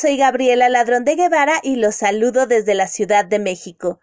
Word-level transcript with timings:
Soy 0.00 0.16
Gabriela 0.16 0.70
Ladrón 0.70 1.04
de 1.04 1.14
Guevara 1.14 1.60
y 1.62 1.76
los 1.76 1.96
saludo 1.96 2.46
desde 2.46 2.72
la 2.72 2.86
Ciudad 2.86 3.26
de 3.26 3.38
México. 3.38 4.00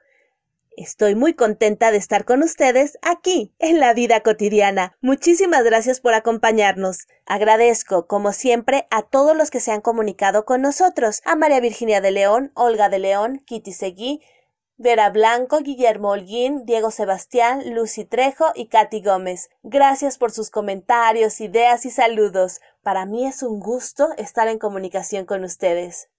Estoy 0.75 1.15
muy 1.15 1.33
contenta 1.33 1.89
de 1.89 1.97
estar 1.97 2.23
con 2.23 2.43
ustedes 2.43 2.99
aquí, 3.01 3.55
en 3.57 3.79
la 3.79 3.95
vida 3.95 4.21
cotidiana. 4.21 4.95
Muchísimas 5.01 5.63
gracias 5.63 5.99
por 5.99 6.13
acompañarnos. 6.13 7.07
Agradezco, 7.25 8.05
como 8.05 8.31
siempre, 8.31 8.85
a 8.91 9.01
todos 9.01 9.35
los 9.35 9.49
que 9.49 9.59
se 9.59 9.71
han 9.71 9.81
comunicado 9.81 10.45
con 10.45 10.61
nosotros, 10.61 11.23
a 11.25 11.35
María 11.35 11.61
Virginia 11.61 11.99
de 11.99 12.11
León, 12.11 12.51
Olga 12.53 12.89
de 12.89 12.99
León, 12.99 13.41
Kitty 13.47 13.73
Seguí, 13.73 14.21
Vera 14.79 15.09
Blanco, 15.09 15.61
Guillermo 15.61 16.09
Holguín, 16.09 16.63
Diego 16.67 16.91
Sebastián, 16.91 17.73
Lucy 17.73 18.05
Trejo 18.05 18.51
y 18.53 18.67
Katy 18.67 19.01
Gómez. 19.01 19.49
Gracias 19.63 20.19
por 20.19 20.31
sus 20.31 20.51
comentarios, 20.51 21.41
ideas 21.41 21.87
y 21.87 21.89
saludos. 21.89 22.61
Para 22.87 23.05
mí 23.05 23.27
es 23.27 23.43
un 23.43 23.59
gusto 23.59 24.11
estar 24.15 24.47
en 24.47 24.59
comunicación 24.59 25.25
con 25.25 25.43
ustedes. 25.43 26.09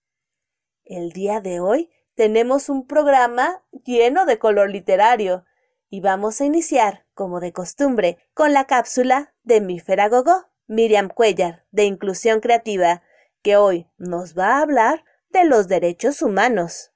El 0.84 1.12
día 1.12 1.40
de 1.40 1.60
hoy 1.60 1.88
tenemos 2.14 2.68
un 2.68 2.86
programa 2.86 3.64
lleno 3.86 4.26
de 4.26 4.38
color 4.38 4.68
literario 4.68 5.46
y 5.88 6.02
vamos 6.02 6.42
a 6.42 6.44
iniciar, 6.44 7.06
como 7.14 7.40
de 7.40 7.54
costumbre, 7.54 8.18
con 8.34 8.52
la 8.52 8.66
cápsula 8.66 9.34
de 9.44 9.62
mi 9.62 9.80
Gogó, 9.80 10.50
Miriam 10.66 11.08
Cuellar, 11.08 11.64
de 11.70 11.84
Inclusión 11.84 12.40
Creativa, 12.40 13.02
que 13.40 13.56
hoy 13.56 13.88
nos 13.96 14.36
va 14.36 14.58
a 14.58 14.60
hablar 14.60 15.06
de 15.30 15.46
los 15.46 15.68
derechos 15.68 16.20
humanos. 16.20 16.92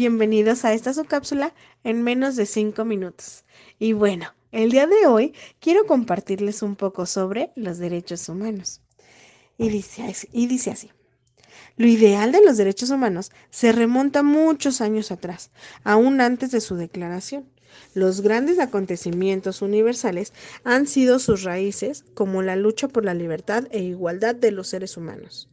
Bienvenidos 0.00 0.64
a 0.64 0.72
esta 0.72 0.94
subcápsula 0.94 1.52
en 1.84 2.02
menos 2.02 2.34
de 2.34 2.46
5 2.46 2.86
minutos. 2.86 3.44
Y 3.78 3.92
bueno, 3.92 4.32
el 4.50 4.70
día 4.70 4.86
de 4.86 5.06
hoy 5.06 5.34
quiero 5.60 5.84
compartirles 5.84 6.62
un 6.62 6.74
poco 6.74 7.04
sobre 7.04 7.50
los 7.54 7.76
derechos 7.76 8.26
humanos. 8.30 8.80
Y 9.58 9.68
dice, 9.68 10.16
y 10.32 10.46
dice 10.46 10.70
así. 10.70 10.90
Lo 11.76 11.86
ideal 11.86 12.32
de 12.32 12.42
los 12.42 12.56
derechos 12.56 12.88
humanos 12.88 13.30
se 13.50 13.72
remonta 13.72 14.22
muchos 14.22 14.80
años 14.80 15.10
atrás, 15.10 15.50
aún 15.84 16.22
antes 16.22 16.50
de 16.50 16.62
su 16.62 16.76
declaración. 16.76 17.44
Los 17.92 18.22
grandes 18.22 18.58
acontecimientos 18.58 19.60
universales 19.60 20.32
han 20.64 20.86
sido 20.86 21.18
sus 21.18 21.42
raíces, 21.42 22.06
como 22.14 22.40
la 22.40 22.56
lucha 22.56 22.88
por 22.88 23.04
la 23.04 23.12
libertad 23.12 23.66
e 23.70 23.80
igualdad 23.80 24.34
de 24.34 24.50
los 24.50 24.68
seres 24.68 24.96
humanos. 24.96 25.50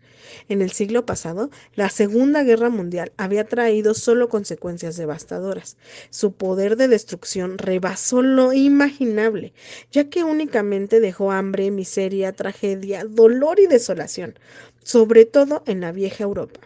En 0.49 0.61
el 0.61 0.71
siglo 0.71 1.05
pasado, 1.05 1.49
la 1.75 1.89
Segunda 1.89 2.43
Guerra 2.43 2.69
Mundial 2.69 3.11
había 3.17 3.45
traído 3.45 3.93
solo 3.93 4.29
consecuencias 4.29 4.97
devastadoras. 4.97 5.77
Su 6.09 6.33
poder 6.33 6.77
de 6.77 6.88
destrucción 6.88 7.57
rebasó 7.57 8.21
lo 8.21 8.53
imaginable, 8.53 9.53
ya 9.91 10.09
que 10.09 10.23
únicamente 10.23 10.99
dejó 10.99 11.31
hambre, 11.31 11.71
miseria, 11.71 12.33
tragedia, 12.33 13.05
dolor 13.05 13.59
y 13.59 13.67
desolación, 13.67 14.39
sobre 14.83 15.25
todo 15.25 15.63
en 15.65 15.81
la 15.81 15.91
vieja 15.91 16.23
Europa. 16.23 16.61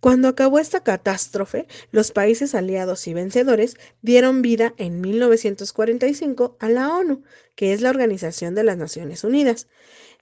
Cuando 0.00 0.28
acabó 0.28 0.58
esta 0.58 0.82
catástrofe, 0.82 1.66
los 1.90 2.10
países 2.12 2.54
aliados 2.54 3.06
y 3.06 3.14
vencedores 3.14 3.76
dieron 4.02 4.42
vida 4.42 4.74
en 4.78 5.00
1945 5.00 6.56
a 6.60 6.68
la 6.68 6.94
ONU, 6.96 7.22
que 7.54 7.72
es 7.72 7.80
la 7.80 7.90
Organización 7.90 8.54
de 8.54 8.64
las 8.64 8.76
Naciones 8.76 9.24
Unidas. 9.24 9.68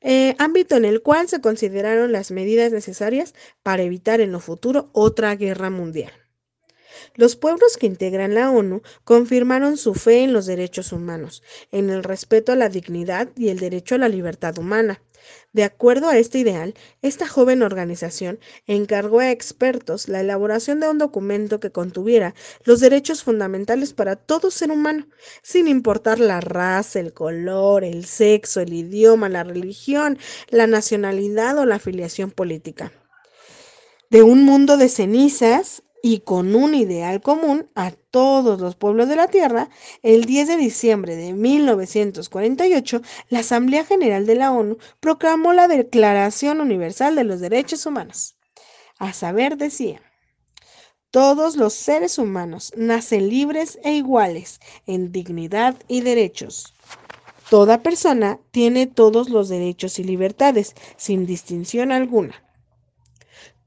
Eh, 0.05 0.37
ámbito 0.39 0.77
en 0.77 0.85
el 0.85 1.03
cual 1.03 1.29
se 1.29 1.41
consideraron 1.41 2.13
las 2.13 2.31
medidas 2.31 2.73
necesarias 2.73 3.35
para 3.63 3.83
evitar 3.83 4.21
en 4.21 4.33
lo 4.33 4.41
futuro 4.41 4.91
otra 4.93 5.35
guerra 5.35 5.71
mundial. 5.71 6.13
Los 7.15 7.37
pueblos 7.37 7.77
que 7.77 7.87
integran 7.87 8.35
la 8.35 8.51
ONU 8.51 8.83
confirmaron 9.05 9.77
su 9.77 9.95
fe 9.95 10.23
en 10.23 10.33
los 10.33 10.47
derechos 10.47 10.93
humanos, 10.93 11.43
en 11.73 11.91
el 11.91 12.05
respeto 12.05 12.53
a 12.53 12.57
la 12.57 12.69
dignidad 12.69 13.29
y 13.37 13.49
el 13.49 13.59
derecho 13.59 13.95
a 13.95 13.99
la 13.99 14.09
libertad 14.09 14.59
humana, 14.59 15.01
de 15.53 15.65
acuerdo 15.65 16.09
a 16.09 16.19
este 16.19 16.39
ideal, 16.39 16.75
esta 17.03 17.27
joven 17.27 17.63
organización 17.63 18.39
encargó 18.67 19.21
a 19.21 19.31
expertos 19.31 20.09
la 20.09 20.21
elaboración 20.21 20.81
de 20.81 20.89
un 20.89 20.99
documento 20.99 21.61
que 21.61 21.71
contuviera 21.71 22.35
los 22.65 22.81
derechos 22.81 23.23
fundamentales 23.23 23.93
para 23.93 24.17
todo 24.17 24.51
ser 24.51 24.71
humano, 24.71 25.07
sin 25.43 25.69
importar 25.69 26.19
la 26.19 26.41
raza, 26.41 27.01
el 27.01 27.13
color, 27.13 27.85
el 27.85 28.05
sexo, 28.05 28.61
el 28.61 28.73
idioma, 28.73 29.29
la 29.29 29.45
religión, 29.45 30.19
la 30.49 30.67
nacionalidad 30.67 31.57
o 31.59 31.67
la 31.67 31.77
afiliación 31.77 32.31
política. 32.31 32.93
De 34.11 34.23
un 34.23 34.45
mundo 34.45 34.77
de 34.77 34.89
cenizas 34.89 35.83
y 36.07 36.19
con 36.19 36.55
un 36.55 36.75
ideal 36.75 37.23
común 37.23 37.71
a 37.75 37.91
todos 37.91 38.61
los 38.61 38.77
pueblos 38.77 39.09
de 39.09 39.17
la 39.17 39.29
Tierra, 39.29 39.71
el 40.03 40.27
10 40.27 40.49
de 40.49 40.57
diciembre 40.59 41.17
de 41.17 41.33
1948, 41.33 43.01
la 43.31 43.39
Asamblea 43.39 43.87
General 43.87 44.27
de 44.27 44.35
la 44.35 44.53
ONU 44.53 44.77
proclamó 45.01 45.55
la 45.55 45.67
Declaración 45.67 46.61
Universal 46.61 47.15
de 47.17 47.25
los 47.25 47.41
Derechos 47.41 47.87
Humanos. 47.87 48.37
A 48.99 49.15
saber, 49.15 49.57
decía, 49.57 50.03
todos 51.11 51.57
los 51.57 51.73
seres 51.73 52.19
humanos 52.19 52.75
nacen 52.77 53.31
libres 53.31 53.79
e 53.83 53.95
iguales 53.95 54.61
en 54.87 55.11
dignidad 55.11 55.75
y 55.89 56.03
derechos. 56.03 56.75
Toda 57.49 57.83
persona 57.83 58.39
tiene 58.51 58.87
todos 58.87 59.31
los 59.31 59.49
derechos 59.49 59.99
y 59.99 60.05
libertades, 60.05 60.75
sin 60.99 61.25
distinción 61.25 61.93
alguna. 61.93 62.45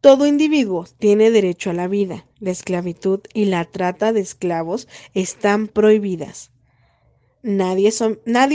Todo 0.01 0.27
individuo 0.27 0.85
tiene 0.99 1.31
derecho 1.31 1.71
a 1.71 1.73
la 1.73 1.87
vida. 1.87 2.25
La 2.39 2.51
esclavitud 2.51 3.21
y 3.33 3.45
la 3.45 3.65
trata 3.65 4.13
de 4.13 4.19
esclavos 4.19 4.87
están 5.13 5.67
prohibidas. 5.67 6.51
Nadie, 7.41 7.91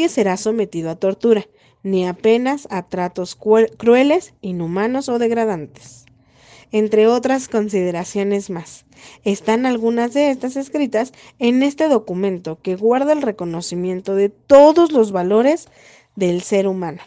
será 0.08 0.36
sometido 0.36 0.90
a 0.90 0.96
tortura, 0.96 1.46
ni 1.82 2.06
apenas 2.06 2.68
a 2.70 2.88
tratos 2.88 3.36
crueles, 3.36 4.34
inhumanos 4.40 5.08
o 5.08 5.18
degradantes. 5.18 6.04
Entre 6.70 7.06
otras 7.06 7.48
consideraciones 7.48 8.48
más, 8.48 8.86
están 9.24 9.66
algunas 9.66 10.14
de 10.14 10.30
estas 10.30 10.56
escritas 10.56 11.12
en 11.38 11.62
este 11.62 11.88
documento 11.88 12.60
que 12.62 12.76
guarda 12.76 13.12
el 13.12 13.22
reconocimiento 13.22 14.14
de 14.14 14.28
todos 14.28 14.92
los 14.92 15.10
valores 15.12 15.68
del 16.14 16.42
ser 16.42 16.68
humano. 16.68 17.02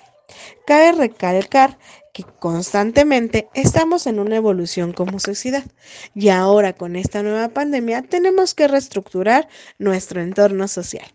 Cabe 0.67 0.91
recalcar 0.91 1.77
que 2.15 2.23
constantemente 2.39 3.49
estamos 3.53 4.07
en 4.07 4.19
una 4.19 4.37
evolución 4.37 4.93
como 4.93 5.19
sociedad 5.19 5.65
y 6.13 6.29
ahora 6.29 6.71
con 6.71 6.95
esta 6.95 7.21
nueva 7.21 7.49
pandemia 7.49 8.03
tenemos 8.03 8.53
que 8.53 8.69
reestructurar 8.69 9.49
nuestro 9.79 10.21
entorno 10.21 10.69
social. 10.69 11.05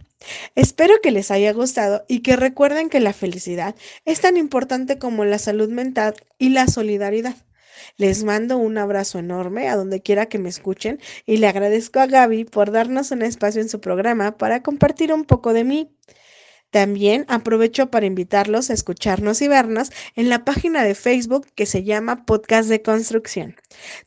Espero 0.55 0.93
que 1.03 1.11
les 1.11 1.31
haya 1.31 1.55
gustado 1.55 2.05
y 2.07 2.21
que 2.21 2.37
recuerden 2.37 2.91
que 2.91 3.01
la 3.01 3.15
felicidad 3.15 3.75
es 4.05 4.21
tan 4.21 4.37
importante 4.37 4.99
como 4.99 5.25
la 5.25 5.39
salud 5.39 5.71
mental 5.71 6.17
y 6.37 6.51
la 6.51 6.67
solidaridad. 6.67 7.35
Les 7.97 8.23
mando 8.23 8.59
un 8.59 8.77
abrazo 8.77 9.19
enorme 9.19 9.71
a 9.71 9.77
donde 9.77 10.03
quiera 10.03 10.27
que 10.27 10.39
me 10.39 10.51
escuchen 10.51 11.01
y 11.25 11.39
le 11.39 11.47
agradezco 11.47 12.01
a 12.01 12.09
Gaby 12.09 12.45
por 12.45 12.73
darnos 12.73 13.11
un 13.11 13.23
espacio 13.23 13.63
en 13.63 13.71
su 13.71 13.81
programa 13.81 14.37
para 14.37 14.63
compartir 14.63 15.15
un 15.15 15.25
poco 15.25 15.55
de 15.55 15.65
mí. 15.65 15.97
También 16.71 17.25
aprovecho 17.29 17.91
para 17.91 18.07
invitarlos 18.07 18.71
a 18.71 18.75
escucharnos 18.75 19.43
y 19.43 19.49
vernos 19.49 19.91
en 20.15 20.29
la 20.29 20.45
página 20.45 20.85
de 20.85 20.95
Facebook 20.95 21.47
que 21.55 21.67
se 21.67 21.83
llama 21.83 22.25
Podcast 22.25 22.69
de 22.69 22.83
Construcción. 22.83 23.57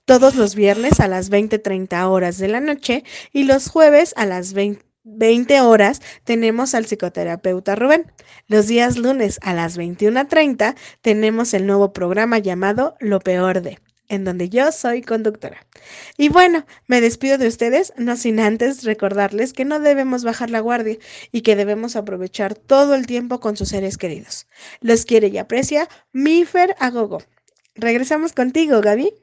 Todos 0.06 0.36
los 0.36 0.56
viernes 0.56 1.00
a 1.00 1.08
las 1.08 1.30
20:30 1.30 2.10
horas 2.10 2.38
de 2.38 2.48
la 2.48 2.62
noche 2.62 3.04
y 3.34 3.44
los 3.44 3.68
jueves 3.68 4.14
a 4.16 4.26
las 4.26 4.54
20 4.54 5.62
horas 5.62 6.02
tenemos 6.24 6.74
al 6.74 6.86
psicoterapeuta 6.86 7.76
Rubén. 7.76 8.12
Los 8.48 8.68
días 8.68 8.98
lunes 8.98 9.40
a 9.42 9.54
las 9.54 9.78
21.30 9.78 10.76
tenemos 11.02 11.54
el 11.54 11.68
nuevo 11.68 11.92
programa 11.92 12.40
llamado 12.40 12.96
Lo 13.00 13.20
Peor 13.20 13.62
de 13.62 13.80
en 14.14 14.24
donde 14.24 14.50
yo 14.50 14.72
soy 14.72 15.02
conductora. 15.02 15.66
Y 16.18 16.30
bueno, 16.30 16.66
me 16.88 17.02
despido 17.02 17.38
de 17.38 17.48
ustedes, 17.48 17.94
no 17.98 18.16
sin 18.16 18.40
antes 18.40 18.84
recordarles 18.84 19.54
que 19.54 19.66
no 19.66 19.80
debemos 19.80 20.24
bajar 20.24 20.50
la 20.50 20.60
guardia 20.60 20.98
y 21.32 21.42
que 21.42 21.56
debemos 21.56 21.96
aprovechar 21.96 22.56
todo 22.56 22.96
el 22.96 23.08
tiempo 23.08 23.40
con 23.40 23.58
sus 23.58 23.70
seres 23.70 23.98
queridos. 23.98 24.48
Los 24.80 25.06
quiere 25.06 25.28
y 25.28 25.38
aprecia 25.38 25.88
Mifer 26.12 26.76
Agogo. 26.80 27.20
Regresamos 27.76 28.34
contigo, 28.34 28.82
Gaby. 28.82 29.14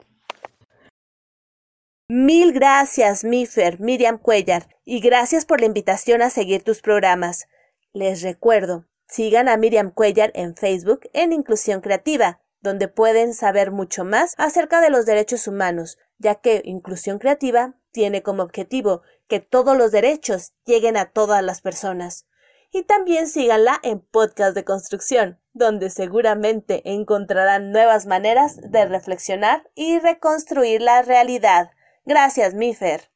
Mil 2.08 2.52
gracias, 2.52 3.22
Mifer, 3.22 3.78
Miriam 3.78 4.18
Cuellar, 4.18 4.66
y 4.84 4.98
gracias 4.98 5.46
por 5.46 5.60
la 5.60 5.66
invitación 5.66 6.22
a 6.22 6.30
seguir 6.30 6.64
tus 6.64 6.80
programas. 6.80 7.46
Les 7.92 8.22
recuerdo, 8.22 8.88
sigan 9.06 9.48
a 9.48 9.56
Miriam 9.56 9.92
Cuellar 9.92 10.32
en 10.34 10.56
Facebook 10.56 11.02
en 11.12 11.32
Inclusión 11.32 11.80
Creativa, 11.80 12.40
donde 12.60 12.88
pueden 12.88 13.34
saber 13.34 13.70
mucho 13.70 14.04
más 14.04 14.34
acerca 14.38 14.80
de 14.80 14.90
los 14.90 15.06
derechos 15.06 15.46
humanos, 15.46 15.98
ya 16.18 16.36
que 16.36 16.62
Inclusión 16.64 17.18
Creativa 17.18 17.74
tiene 17.90 18.22
como 18.22 18.42
objetivo 18.42 19.02
que 19.28 19.40
todos 19.40 19.76
los 19.76 19.92
derechos 19.92 20.52
lleguen 20.64 20.96
a 20.96 21.06
todas 21.06 21.42
las 21.42 21.60
personas. 21.60 22.26
Y 22.72 22.84
también 22.84 23.26
síganla 23.26 23.80
en 23.82 24.00
Podcast 24.00 24.54
de 24.54 24.64
Construcción, 24.64 25.40
donde 25.52 25.90
seguramente 25.90 26.82
encontrarán 26.84 27.72
nuevas 27.72 28.06
maneras 28.06 28.58
de 28.62 28.86
reflexionar 28.86 29.68
y 29.74 29.98
reconstruir 29.98 30.80
la 30.80 31.02
realidad. 31.02 31.70
Gracias, 32.04 32.54
Mifer. 32.54 33.09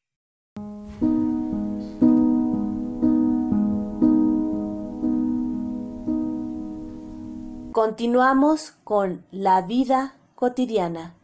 Continuamos 7.75 8.71
con 8.85 9.27
La 9.33 9.61
vida 9.61 10.15
cotidiana 10.37 11.17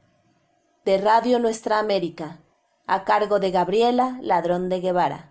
de 0.85 0.99
Radio 0.99 1.39
Nuestra 1.39 1.79
América, 1.79 2.41
a 2.89 3.05
cargo 3.05 3.39
de 3.39 3.53
Gabriela 3.53 4.19
Ladrón 4.21 4.69
de 4.69 4.81
Guevara. 4.81 5.31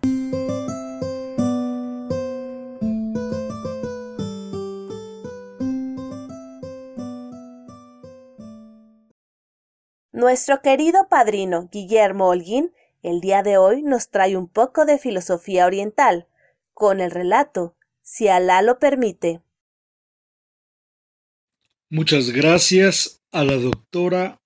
Nuestro 10.12 10.62
querido 10.62 11.06
padrino 11.10 11.68
Guillermo 11.70 12.28
Holguín 12.28 12.72
el 13.02 13.20
día 13.20 13.42
de 13.42 13.58
hoy 13.58 13.82
nos 13.82 14.08
trae 14.08 14.38
un 14.38 14.48
poco 14.48 14.86
de 14.86 14.96
filosofía 14.96 15.66
oriental, 15.66 16.28
con 16.72 16.98
el 16.98 17.10
relato, 17.10 17.76
si 18.00 18.28
Alá 18.28 18.62
lo 18.62 18.78
permite. 18.78 19.42
Muchas 21.92 22.30
gracias 22.30 23.20
a 23.32 23.42
la 23.42 23.56
doctora 23.56 24.40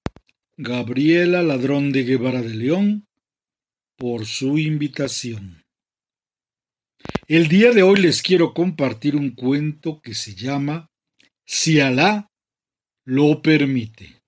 Gabriela 0.57 1.43
Ladrón 1.43 1.93
de 1.93 2.05
Guevara 2.05 2.41
de 2.41 2.55
León 2.55 3.07
por 3.99 4.25
su 4.25 4.57
invitación. 4.57 5.63
El 7.29 7.49
día 7.49 7.73
de 7.73 7.83
hoy 7.83 8.01
les 8.01 8.23
quiero 8.23 8.55
compartir 8.55 9.15
un 9.15 9.33
cuento 9.33 10.01
que 10.01 10.15
se 10.15 10.35
llama 10.35 10.89
Si 11.45 11.81
Alá 11.81 12.31
lo 13.05 13.43
permite. 13.43 14.23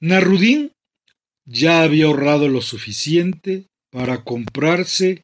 Narudín 0.00 0.72
ya 1.44 1.82
había 1.82 2.06
ahorrado 2.06 2.48
lo 2.48 2.60
suficiente 2.60 3.68
para 3.92 4.24
comprarse 4.24 5.22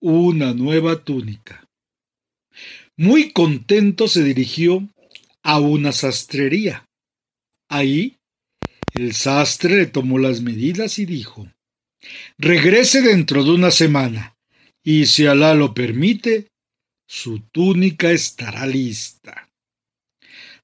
una 0.00 0.54
nueva 0.54 1.04
túnica. 1.04 1.68
Muy 2.96 3.30
contento 3.32 4.08
se 4.08 4.24
dirigió 4.24 4.88
a 5.48 5.58
una 5.60 5.92
sastrería. 5.92 6.84
Ahí 7.70 8.18
el 8.92 9.14
sastre 9.14 9.78
le 9.78 9.86
tomó 9.86 10.18
las 10.18 10.42
medidas 10.42 10.98
y 10.98 11.06
dijo 11.06 11.50
Regrese 12.36 13.00
dentro 13.00 13.42
de 13.42 13.52
una 13.52 13.70
semana, 13.70 14.36
y 14.84 15.06
si 15.06 15.24
Alá 15.24 15.54
lo 15.54 15.72
permite, 15.72 16.48
su 17.08 17.40
túnica 17.50 18.10
estará 18.10 18.66
lista. 18.66 19.48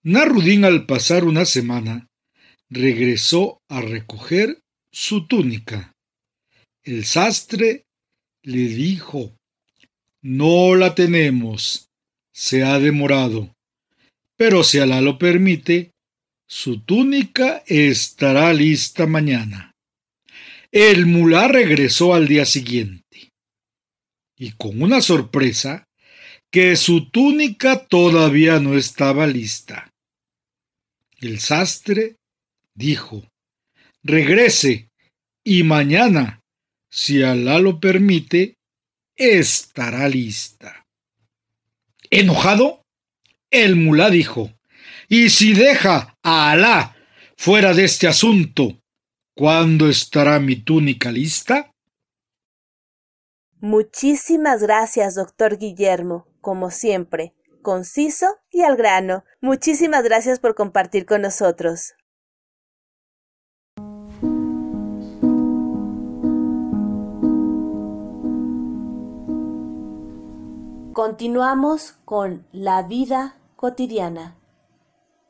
Narudín 0.02 0.66
al 0.66 0.84
pasar 0.84 1.24
una 1.24 1.46
semana 1.46 2.06
regresó 2.68 3.62
a 3.70 3.80
recoger 3.80 4.60
su 4.92 5.26
túnica. 5.26 5.94
El 6.82 7.06
sastre 7.06 7.86
le 8.42 8.68
dijo 8.68 9.34
No 10.20 10.74
la 10.74 10.94
tenemos, 10.94 11.88
se 12.34 12.64
ha 12.64 12.78
demorado 12.78 13.53
pero 14.36 14.64
si 14.64 14.78
Alá 14.78 15.00
lo 15.00 15.18
permite, 15.18 15.92
su 16.48 16.80
túnica 16.80 17.62
estará 17.66 18.52
lista 18.52 19.06
mañana. 19.06 19.72
El 20.70 21.06
mulá 21.06 21.48
regresó 21.48 22.14
al 22.14 22.26
día 22.26 22.44
siguiente, 22.44 23.30
y 24.36 24.52
con 24.52 24.82
una 24.82 25.00
sorpresa, 25.00 25.84
que 26.50 26.76
su 26.76 27.10
túnica 27.10 27.86
todavía 27.86 28.60
no 28.60 28.76
estaba 28.76 29.26
lista. 29.26 29.90
El 31.18 31.40
sastre 31.40 32.16
dijo, 32.74 33.26
regrese, 34.02 34.88
y 35.44 35.62
mañana, 35.62 36.40
si 36.90 37.22
Alá 37.22 37.58
lo 37.58 37.80
permite, 37.80 38.54
estará 39.16 40.08
lista. 40.08 40.84
Enojado, 42.10 42.83
el 43.54 43.76
mulá 43.76 44.10
dijo, 44.10 44.50
y 45.08 45.30
si 45.30 45.54
deja 45.54 46.16
a 46.24 46.50
Alá 46.50 46.96
fuera 47.36 47.72
de 47.72 47.84
este 47.84 48.08
asunto, 48.08 48.80
¿cuándo 49.36 49.88
estará 49.88 50.40
mi 50.40 50.56
túnica 50.56 51.12
lista? 51.12 51.70
Muchísimas 53.60 54.60
gracias, 54.60 55.14
doctor 55.14 55.56
Guillermo, 55.56 56.26
como 56.40 56.72
siempre, 56.72 57.32
conciso 57.62 58.26
y 58.50 58.62
al 58.62 58.76
grano. 58.76 59.24
Muchísimas 59.40 60.02
gracias 60.02 60.40
por 60.40 60.56
compartir 60.56 61.06
con 61.06 61.22
nosotros. 61.22 61.94
Continuamos 70.92 71.92
con 72.04 72.46
La 72.52 72.82
vida 72.82 73.36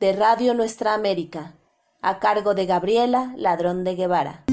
de 0.00 0.12
Radio 0.12 0.54
Nuestra 0.54 0.92
América, 0.92 1.54
a 2.02 2.18
cargo 2.18 2.54
de 2.54 2.66
Gabriela 2.66 3.32
Ladrón 3.36 3.84
de 3.84 3.94
Guevara. 3.94 4.44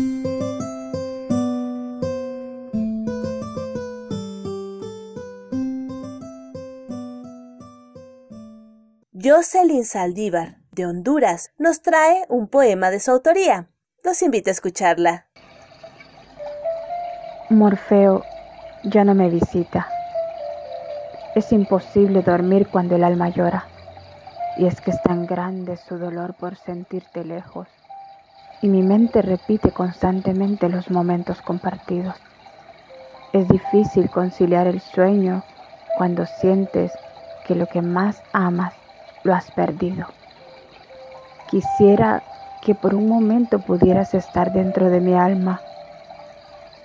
Jocelyn 9.13 9.83
Saldívar, 9.83 10.59
de 10.71 10.85
Honduras, 10.85 11.51
nos 11.57 11.81
trae 11.81 12.25
un 12.29 12.47
poema 12.47 12.91
de 12.91 12.99
su 12.99 13.09
autoría. 13.09 13.67
Los 14.03 14.21
invito 14.21 14.51
a 14.51 14.53
escucharla. 14.53 15.25
Morfeo 17.49 18.23
ya 18.83 19.03
no 19.03 19.15
me 19.15 19.29
visita. 19.29 19.87
Es 21.33 21.51
imposible 21.51 22.21
dormir 22.21 22.67
cuando 22.67 22.95
el 22.95 23.03
alma 23.03 23.29
llora. 23.29 23.70
Y 24.57 24.65
es 24.65 24.81
que 24.81 24.91
es 24.91 25.01
tan 25.01 25.25
grande 25.25 25.77
su 25.77 25.97
dolor 25.97 26.33
por 26.33 26.55
sentirte 26.55 27.23
lejos. 27.23 27.67
Y 28.61 28.67
mi 28.67 28.83
mente 28.83 29.21
repite 29.21 29.71
constantemente 29.71 30.69
los 30.69 30.91
momentos 30.91 31.41
compartidos. 31.41 32.15
Es 33.33 33.47
difícil 33.47 34.09
conciliar 34.09 34.67
el 34.67 34.81
sueño 34.81 35.43
cuando 35.97 36.25
sientes 36.25 36.91
que 37.47 37.55
lo 37.55 37.65
que 37.67 37.81
más 37.81 38.21
amas 38.33 38.73
lo 39.23 39.33
has 39.33 39.49
perdido. 39.51 40.07
Quisiera 41.49 42.23
que 42.61 42.75
por 42.75 42.93
un 42.93 43.07
momento 43.07 43.59
pudieras 43.59 44.13
estar 44.13 44.51
dentro 44.51 44.89
de 44.89 45.01
mi 45.01 45.15
alma 45.15 45.61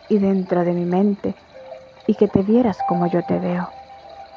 y 0.08 0.18
dentro 0.18 0.64
de 0.64 0.72
mi 0.72 0.84
mente 0.84 1.34
y 2.06 2.14
que 2.14 2.28
te 2.28 2.42
vieras 2.42 2.78
como 2.88 3.06
yo 3.06 3.22
te 3.24 3.38
veo. 3.38 3.75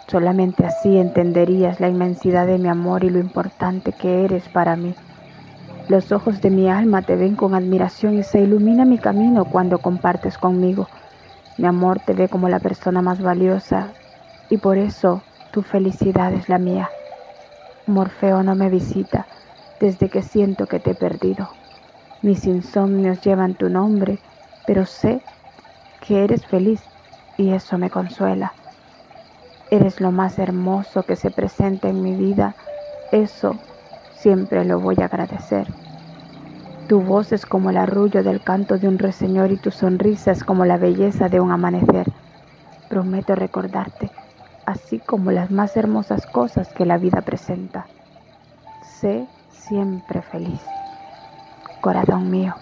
Solamente 0.10 0.66
así 0.66 0.98
entenderías 0.98 1.80
la 1.80 1.88
inmensidad 1.88 2.48
de 2.48 2.58
mi 2.58 2.68
amor 2.68 3.04
y 3.04 3.12
lo 3.12 3.20
importante 3.20 3.92
que 3.94 4.26
eres 4.26 4.50
para 4.50 4.76
mí. 4.76 4.96
Los 5.88 6.12
ojos 6.12 6.42
de 6.42 6.50
mi 6.50 6.68
alma 6.68 7.04
te 7.04 7.16
ven 7.16 7.36
con 7.36 7.54
admiración 7.54 8.18
y 8.18 8.24
se 8.24 8.42
ilumina 8.42 8.86
mi 8.86 8.98
camino 8.98 9.46
cuando 9.46 9.78
compartes 9.78 10.40
conmigo. 10.40 10.90
Mi 11.58 11.68
amor 11.68 12.00
te 12.00 12.14
ve 12.14 12.28
como 12.28 12.50
la 12.50 12.60
persona 12.60 13.04
más 13.04 13.22
valiosa 13.22 13.94
y 14.50 14.58
por 14.58 14.80
eso 14.80 15.22
tu 15.52 15.62
felicidad 15.62 16.34
es 16.34 16.50
la 16.50 16.58
mía. 16.58 16.90
Morfeo 17.86 18.42
no 18.42 18.56
me 18.56 18.70
visita 18.70 19.28
desde 19.80 20.10
que 20.10 20.24
siento 20.24 20.66
que 20.66 20.80
te 20.80 20.92
he 20.92 20.96
perdido. 20.96 21.50
Mis 22.24 22.48
insomnios 22.48 23.22
llevan 23.22 23.54
tu 23.54 23.70
nombre, 23.70 24.20
pero 24.66 24.86
sé 24.86 25.22
que 26.02 26.24
eres 26.24 26.48
feliz 26.48 26.84
y 27.38 27.52
eso 27.52 27.78
me 27.78 27.92
consuela. 27.92 28.59
Eres 29.72 30.02
lo 30.02 30.12
más 30.12 30.40
hermoso 30.40 31.04
que 31.04 31.16
se 31.16 31.30
presenta 31.30 31.90
en 31.90 32.02
mi 32.02 32.16
vida. 32.16 32.56
Eso 33.12 33.56
siempre 34.16 34.66
lo 34.66 34.80
voy 34.80 34.96
a 35.00 35.06
agradecer. 35.06 35.68
Tu 36.88 37.02
voz 37.02 37.32
es 37.32 37.46
como 37.46 37.70
el 37.70 37.78
arrullo 37.78 38.24
del 38.24 38.44
canto 38.44 38.80
de 38.80 38.88
un 38.88 38.98
ruiseñor 38.98 39.52
y 39.52 39.58
tu 39.58 39.70
sonrisa 39.70 40.32
es 40.32 40.44
como 40.44 40.66
la 40.66 40.78
belleza 40.78 41.30
de 41.30 41.40
un 41.40 41.52
amanecer. 41.52 42.08
Prometo 42.90 43.36
recordarte, 43.36 44.10
así 44.66 44.98
como 44.98 45.32
las 45.32 45.52
más 45.52 45.78
hermosas 45.78 46.26
cosas 46.26 46.74
que 46.74 46.88
la 46.88 46.98
vida 46.98 47.22
presenta. 47.22 47.86
Sé 48.82 49.28
siempre 49.52 50.24
feliz. 50.24 50.62
Corazón 51.80 52.32
mío. 52.32 52.56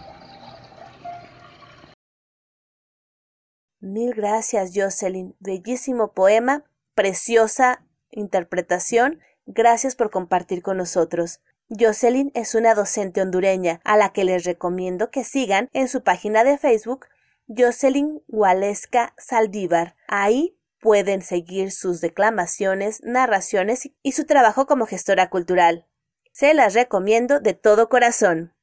Mil 3.79 4.13
gracias, 4.13 4.71
Jocelyn. 4.75 5.35
Bellísimo 5.39 6.11
poema, 6.11 6.65
preciosa 6.97 7.85
interpretación. 8.09 9.21
Gracias 9.45 9.95
por 9.95 10.09
compartir 10.09 10.63
con 10.63 10.77
nosotros. 10.77 11.41
Jocelyn 11.69 12.31
es 12.33 12.55
una 12.55 12.73
docente 12.73 13.21
hondureña 13.21 13.79
a 13.83 13.97
la 13.97 14.13
que 14.13 14.23
les 14.23 14.45
recomiendo 14.45 15.11
que 15.11 15.23
sigan 15.23 15.69
en 15.73 15.89
su 15.89 16.01
página 16.01 16.43
de 16.43 16.57
Facebook 16.57 17.05
Jocelyn 17.47 18.23
Gualesca 18.27 19.13
Saldívar. 19.17 19.95
Ahí 20.07 20.57
pueden 20.81 21.21
seguir 21.21 21.71
sus 21.71 22.01
declamaciones, 22.01 23.03
narraciones 23.03 23.91
y 24.01 24.13
su 24.13 24.25
trabajo 24.25 24.65
como 24.65 24.87
gestora 24.87 25.29
cultural. 25.29 25.85
Se 26.31 26.55
las 26.55 26.73
recomiendo 26.73 27.39
de 27.39 27.53
todo 27.53 27.89
corazón. 27.89 28.55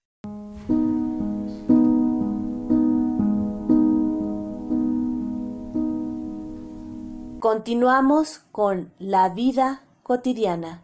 Continuamos 7.45 8.39
con 8.53 8.95
La 8.99 9.29
vida 9.29 9.85
cotidiana 10.03 10.83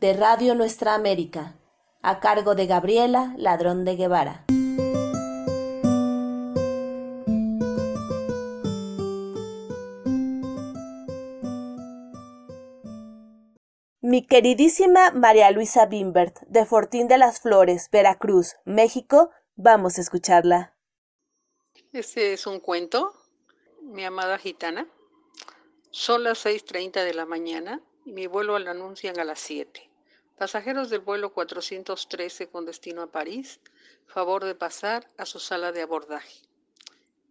de 0.00 0.14
Radio 0.14 0.54
Nuestra 0.54 0.94
América, 0.94 1.60
a 2.00 2.20
cargo 2.20 2.54
de 2.54 2.66
Gabriela 2.66 3.34
Ladrón 3.36 3.84
de 3.84 3.96
Guevara. 3.96 4.46
Mi 14.00 14.26
queridísima 14.26 15.10
María 15.10 15.50
Luisa 15.50 15.84
Bimbert, 15.84 16.38
de 16.46 16.64
Fortín 16.64 17.08
de 17.08 17.18
las 17.18 17.40
Flores, 17.40 17.90
Veracruz, 17.92 18.54
México, 18.64 19.28
vamos 19.54 19.98
a 19.98 20.00
escucharla. 20.00 20.74
Este 21.92 22.32
es 22.32 22.46
un 22.46 22.58
cuento, 22.58 23.12
mi 23.82 24.06
amada 24.06 24.38
gitana. 24.38 24.88
Son 25.90 26.22
las 26.22 26.44
6.30 26.44 27.02
de 27.02 27.14
la 27.14 27.24
mañana 27.24 27.80
y 28.04 28.12
mi 28.12 28.26
vuelo 28.26 28.58
lo 28.58 28.70
anuncian 28.70 29.18
a 29.18 29.24
las 29.24 29.40
7. 29.40 29.88
Pasajeros 30.36 30.90
del 30.90 31.00
vuelo 31.00 31.32
413 31.32 32.48
con 32.48 32.66
destino 32.66 33.00
a 33.00 33.10
París, 33.10 33.58
favor 34.06 34.44
de 34.44 34.54
pasar 34.54 35.10
a 35.16 35.24
su 35.24 35.40
sala 35.40 35.72
de 35.72 35.80
abordaje. 35.80 36.42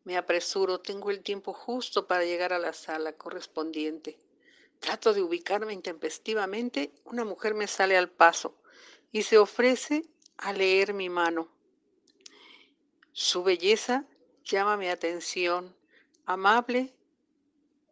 Me 0.05 0.17
apresuro, 0.17 0.79
tengo 0.79 1.11
el 1.11 1.21
tiempo 1.21 1.53
justo 1.53 2.07
para 2.07 2.25
llegar 2.25 2.51
a 2.51 2.57
la 2.57 2.73
sala 2.73 3.13
correspondiente. 3.13 4.17
Trato 4.79 5.13
de 5.13 5.21
ubicarme 5.21 5.73
intempestivamente, 5.73 6.91
una 7.05 7.25
mujer 7.25 7.53
me 7.53 7.67
sale 7.67 7.95
al 7.95 8.09
paso 8.09 8.55
y 9.11 9.21
se 9.21 9.37
ofrece 9.37 10.03
a 10.37 10.51
leer 10.51 10.95
mi 10.95 11.09
mano. 11.09 11.47
Su 13.11 13.43
belleza 13.43 14.05
llama 14.43 14.77
mi 14.77 14.89
atención, 14.89 15.75
amable, 16.25 16.93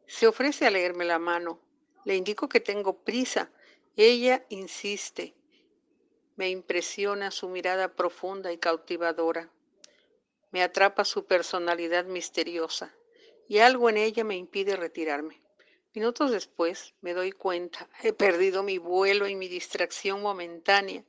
se 0.08 0.28
ofrece 0.28 0.66
a 0.66 0.72
leerme 0.72 1.06
la 1.06 1.20
mano. 1.20 1.60
Le 2.04 2.16
indico 2.16 2.48
que 2.50 2.60
tengo 2.60 3.04
prisa. 3.04 3.52
Ella 3.96 4.46
insiste. 4.50 5.36
Me 6.36 6.50
impresiona 6.50 7.32
su 7.32 7.50
mirada 7.50 7.96
profunda 7.96 8.52
y 8.52 8.58
cautivadora. 8.58 9.50
Me 10.52 10.64
atrapa 10.64 11.06
su 11.06 11.26
personalidad 11.26 12.06
misteriosa 12.06 12.94
y 13.48 13.60
algo 13.60 13.90
en 13.90 13.98
ella 13.98 14.24
me 14.24 14.36
impide 14.36 14.76
retirarme. 14.76 15.42
Minutos 15.94 16.32
después 16.32 16.94
me 17.00 17.14
doy 17.14 17.32
cuenta, 17.32 17.90
he 18.04 18.12
perdido 18.12 18.64
mi 18.64 18.78
vuelo 18.78 19.28
y 19.28 19.36
mi 19.36 19.48
distracción 19.48 20.22
momentánea. 20.22 21.06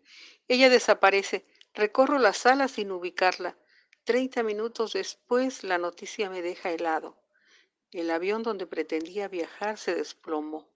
Ella 0.46 0.68
desaparece, 0.68 1.44
recorro 1.74 2.18
la 2.18 2.32
sala 2.32 2.68
sin 2.68 2.92
ubicarla. 2.92 3.58
Treinta 4.04 4.44
minutos 4.44 4.92
después 4.92 5.64
la 5.64 5.78
noticia 5.78 6.30
me 6.30 6.40
deja 6.40 6.70
helado. 6.70 7.16
El 7.92 8.10
avión 8.10 8.42
donde 8.42 8.66
pretendía 8.66 9.28
viajar 9.28 9.78
se 9.78 9.94
desplomó. 9.94 10.68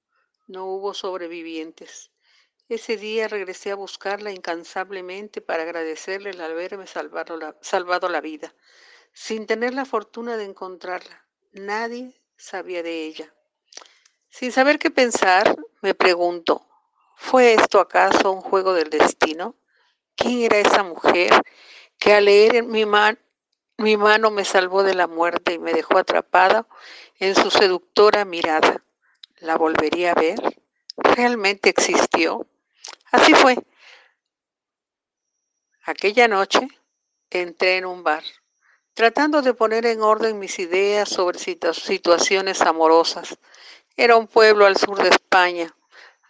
No 0.46 0.66
hubo 0.66 0.94
sobrevivientes. 0.94 2.10
Ese 2.68 2.96
día 2.96 3.26
regresé 3.26 3.72
a 3.72 3.74
buscarla 3.74 4.30
incansablemente 4.30 5.40
para 5.40 5.64
agradecerle 5.64 6.30
el 6.30 6.40
haberme 6.40 6.86
salvado 6.86 7.36
la, 7.36 7.56
salvado 7.60 8.08
la 8.08 8.20
vida, 8.20 8.54
sin 9.12 9.46
tener 9.46 9.74
la 9.74 9.84
fortuna 9.84 10.36
de 10.36 10.44
encontrarla. 10.44 11.26
Nadie 11.50 12.22
sabía 12.36 12.84
de 12.84 13.06
ella. 13.06 13.34
Sin 14.28 14.52
saber 14.52 14.78
qué 14.78 14.92
pensar, 14.92 15.56
me 15.82 15.94
pregunto, 15.94 16.64
¿fue 17.16 17.54
esto 17.54 17.80
acaso 17.80 18.30
un 18.30 18.40
juego 18.40 18.72
del 18.72 18.88
destino? 18.88 19.56
¿Quién 20.14 20.42
era 20.42 20.58
esa 20.58 20.84
mujer 20.84 21.32
que 21.98 22.14
al 22.14 22.26
leer 22.26 22.62
mi, 22.62 22.86
mi 23.80 23.96
mano 23.96 24.30
me 24.30 24.44
salvó 24.44 24.82
de 24.82 24.94
la 24.94 25.06
muerte 25.06 25.54
y 25.54 25.58
me 25.58 25.72
dejó 25.72 25.98
atrapada 25.98 26.66
en 27.18 27.34
su 27.34 27.50
seductora 27.50 28.24
mirada? 28.24 28.82
¿La 29.38 29.56
volvería 29.56 30.12
a 30.12 30.14
ver? 30.14 30.38
¿Realmente 30.96 31.70
existió? 31.70 32.46
Así 33.10 33.34
fue. 33.34 33.56
Aquella 35.84 36.28
noche 36.28 36.68
entré 37.30 37.78
en 37.78 37.86
un 37.86 38.04
bar, 38.04 38.22
tratando 38.94 39.42
de 39.42 39.54
poner 39.54 39.86
en 39.86 40.02
orden 40.02 40.38
mis 40.38 40.58
ideas 40.58 41.08
sobre 41.08 41.38
situaciones 41.38 42.60
amorosas 42.60 43.38
era 43.96 44.16
un 44.16 44.28
pueblo 44.28 44.64
al 44.64 44.78
sur 44.78 45.02
de 45.02 45.10
España. 45.10 45.76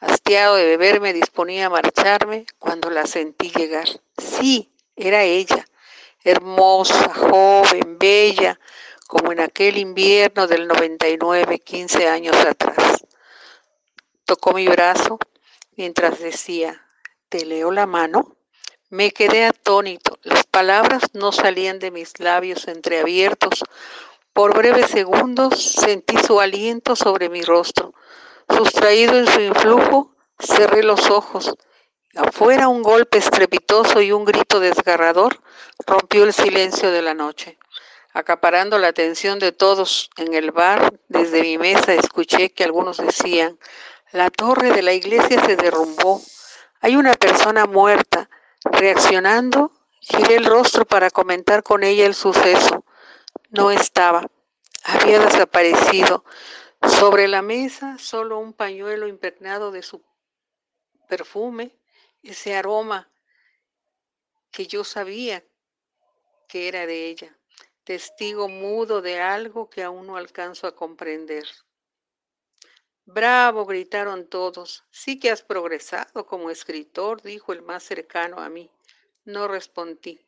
Hastiado 0.00 0.57
de 0.57 0.64
beber 0.64 1.00
me 1.00 1.12
disponía 1.12 1.66
a 1.66 1.71
marcharme 1.71 2.47
cuando 2.59 2.90
la 2.90 3.07
sentí 3.07 3.50
llegar. 3.50 3.87
Sí, 4.19 4.73
era 4.97 5.23
ella, 5.23 5.64
hermosa, 6.25 7.12
joven, 7.15 7.99
bella, 7.99 8.59
como 9.07 9.33
en 9.33 9.41
aquel 9.41 9.79
invierno 9.79 10.47
del 10.47 10.69
99, 10.69 11.59
15 11.59 12.09
años 12.09 12.37
atrás. 12.37 13.05
Tocó 14.25 14.53
mi 14.53 14.69
brazo 14.69 15.19
mientras 15.77 16.21
decía, 16.21 16.87
¿te 17.29 17.45
leo 17.45 17.71
la 17.73 17.87
mano? 17.87 18.37
Me 18.89 19.11
quedé 19.12 19.45
atónito. 19.45 20.19
Las 20.23 20.45
palabras 20.45 21.03
no 21.12 21.33
salían 21.33 21.79
de 21.79 21.91
mis 21.91 22.19
labios 22.21 22.69
entreabiertos 22.69 23.65
por 24.33 24.57
breves 24.57 24.91
segundos 24.91 25.61
sentí 25.61 26.17
su 26.19 26.41
aliento 26.41 26.95
sobre 26.95 27.29
mi 27.29 27.43
rostro. 27.43 27.95
Sustraído 28.49 29.19
en 29.19 29.27
su 29.27 29.41
influjo, 29.41 30.15
cerré 30.39 30.83
los 30.83 31.11
ojos. 31.11 31.55
Afuera 32.17 32.67
un 32.67 32.83
golpe 32.83 33.19
estrepitoso 33.19 34.02
y 34.02 34.11
un 34.11 34.25
grito 34.25 34.59
desgarrador 34.59 35.40
rompió 35.87 36.25
el 36.25 36.33
silencio 36.33 36.90
de 36.90 37.02
la 37.02 37.14
noche. 37.14 37.57
Acaparando 38.12 38.79
la 38.79 38.88
atención 38.88 39.38
de 39.38 39.52
todos 39.52 40.11
en 40.17 40.35
el 40.35 40.50
bar, 40.50 41.00
desde 41.07 41.43
mi 41.43 41.57
mesa 41.57 41.95
escuché 41.95 42.50
que 42.50 42.64
algunos 42.64 42.97
decían, 42.97 43.61
la 44.11 44.29
torre 44.31 44.73
de 44.73 44.83
la 44.83 44.93
iglesia 44.93 45.40
se 45.45 45.55
derrumbó, 45.55 46.21
hay 46.81 46.97
una 46.97 47.12
persona 47.12 47.67
muerta. 47.67 48.29
Reaccionando, 48.64 49.71
giré 50.00 50.35
el 50.35 50.47
rostro 50.47 50.85
para 50.85 51.11
comentar 51.11 51.62
con 51.62 51.85
ella 51.85 52.07
el 52.07 52.14
suceso. 52.14 52.85
No 53.50 53.71
estaba, 53.71 54.26
había 54.83 55.21
desaparecido. 55.21 56.25
Sobre 56.83 57.29
la 57.29 57.43
mesa 57.43 57.99
solo 57.99 58.40
un 58.40 58.52
pañuelo 58.52 59.07
impregnado 59.07 59.71
de 59.71 59.83
su 59.83 60.02
perfume, 61.09 61.79
ese 62.23 62.55
aroma 62.55 63.11
que 64.50 64.67
yo 64.67 64.85
sabía 64.85 65.45
que 66.49 66.69
era 66.69 66.87
de 66.87 67.07
ella, 67.07 67.39
testigo 67.85 68.49
mudo 68.49 69.03
de 69.03 69.21
algo 69.21 69.71
que 69.71 69.83
aún 69.83 70.07
no 70.07 70.17
alcanzo 70.17 70.67
a 70.67 70.75
comprender. 70.75 71.47
Bravo, 73.05 73.67
gritaron 73.67 74.29
todos. 74.29 74.85
Sí 74.91 75.19
que 75.19 75.31
has 75.31 75.43
progresado 75.43 76.27
como 76.27 76.50
escritor, 76.50 77.23
dijo 77.23 77.53
el 77.53 77.62
más 77.62 77.83
cercano 77.83 78.39
a 78.39 78.49
mí. 78.49 78.71
No 79.25 79.49
respondí. 79.49 80.25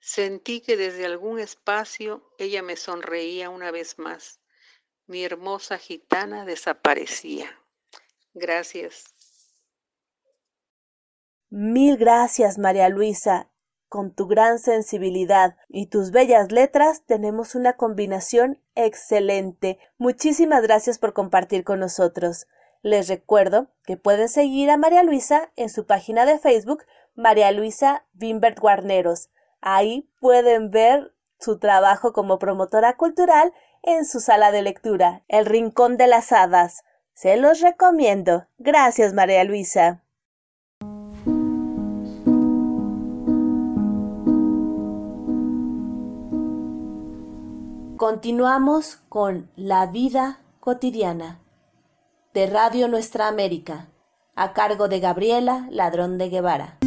Sentí 0.00 0.60
que 0.60 0.76
desde 0.76 1.06
algún 1.06 1.38
espacio 1.38 2.34
ella 2.38 2.62
me 2.62 2.76
sonreía 2.76 3.48
una 3.48 3.70
vez 3.70 3.98
más. 3.98 4.40
Mi 5.06 5.24
hermosa 5.24 5.78
gitana 5.78 6.44
desaparecía. 6.44 7.58
Gracias. 8.34 9.14
Mil 11.52 11.96
gracias, 11.96 12.58
María 12.58 12.88
Luisa. 12.88 13.48
Con 13.88 14.14
tu 14.14 14.28
gran 14.28 14.60
sensibilidad 14.60 15.56
y 15.68 15.86
tus 15.86 16.12
bellas 16.12 16.52
letras 16.52 17.02
tenemos 17.06 17.56
una 17.56 17.72
combinación 17.72 18.62
excelente. 18.76 19.80
Muchísimas 19.98 20.62
gracias 20.62 21.00
por 21.00 21.12
compartir 21.12 21.64
con 21.64 21.80
nosotros. 21.80 22.46
Les 22.82 23.08
recuerdo 23.08 23.66
que 23.84 23.96
pueden 23.96 24.28
seguir 24.28 24.70
a 24.70 24.76
María 24.76 25.02
Luisa 25.02 25.50
en 25.56 25.70
su 25.70 25.86
página 25.86 26.24
de 26.24 26.38
Facebook, 26.38 26.84
María 27.16 27.50
Luisa 27.50 28.06
Bimbert 28.12 28.60
Guarneros. 28.60 29.28
Ahí 29.60 30.08
pueden 30.20 30.70
ver 30.70 31.12
su 31.40 31.58
trabajo 31.58 32.12
como 32.12 32.38
promotora 32.38 32.96
cultural 32.96 33.52
en 33.82 34.04
su 34.04 34.20
sala 34.20 34.52
de 34.52 34.62
lectura, 34.62 35.24
El 35.26 35.46
Rincón 35.46 35.96
de 35.96 36.06
las 36.06 36.30
Hadas. 36.30 36.84
Se 37.12 37.36
los 37.36 37.60
recomiendo. 37.60 38.46
Gracias, 38.58 39.14
María 39.14 39.42
Luisa. 39.42 40.04
Continuamos 48.00 48.96
con 49.10 49.50
La 49.56 49.84
vida 49.84 50.40
cotidiana 50.58 51.42
de 52.32 52.46
Radio 52.46 52.88
Nuestra 52.88 53.28
América, 53.28 53.90
a 54.34 54.54
cargo 54.54 54.88
de 54.88 55.00
Gabriela 55.00 55.68
Ladrón 55.70 56.16
de 56.16 56.30
Guevara. 56.30 56.78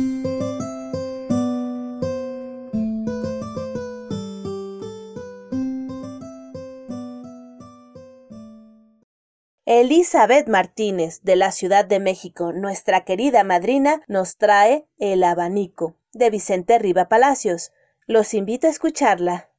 Elizabeth 9.68 10.48
Martínez, 10.48 11.22
de 11.22 11.36
la 11.36 11.52
Ciudad 11.52 11.86
de 11.86 12.00
México, 12.00 12.54
nuestra 12.54 13.06
querida 13.06 13.44
madrina, 13.44 14.02
nos 14.08 14.38
trae 14.38 14.88
El 14.98 15.24
abanico, 15.24 15.96
de 16.12 16.32
Vicente 16.32 16.80
Riva 16.80 17.08
Palacios. 17.08 17.72
Los 18.08 18.34
invito 18.34 18.66
a 18.66 18.72
escucharla. 18.72 19.53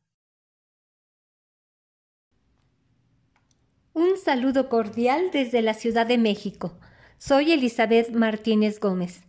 Un 3.96 4.16
saludo 4.16 4.68
cordial 4.68 5.30
desde 5.32 5.62
la 5.62 5.72
Ciudad 5.72 6.04
de 6.04 6.18
México. 6.18 6.72
Soy 7.18 7.52
Elizabeth 7.52 8.10
Martínez 8.10 8.80
Gómez. 8.80 9.22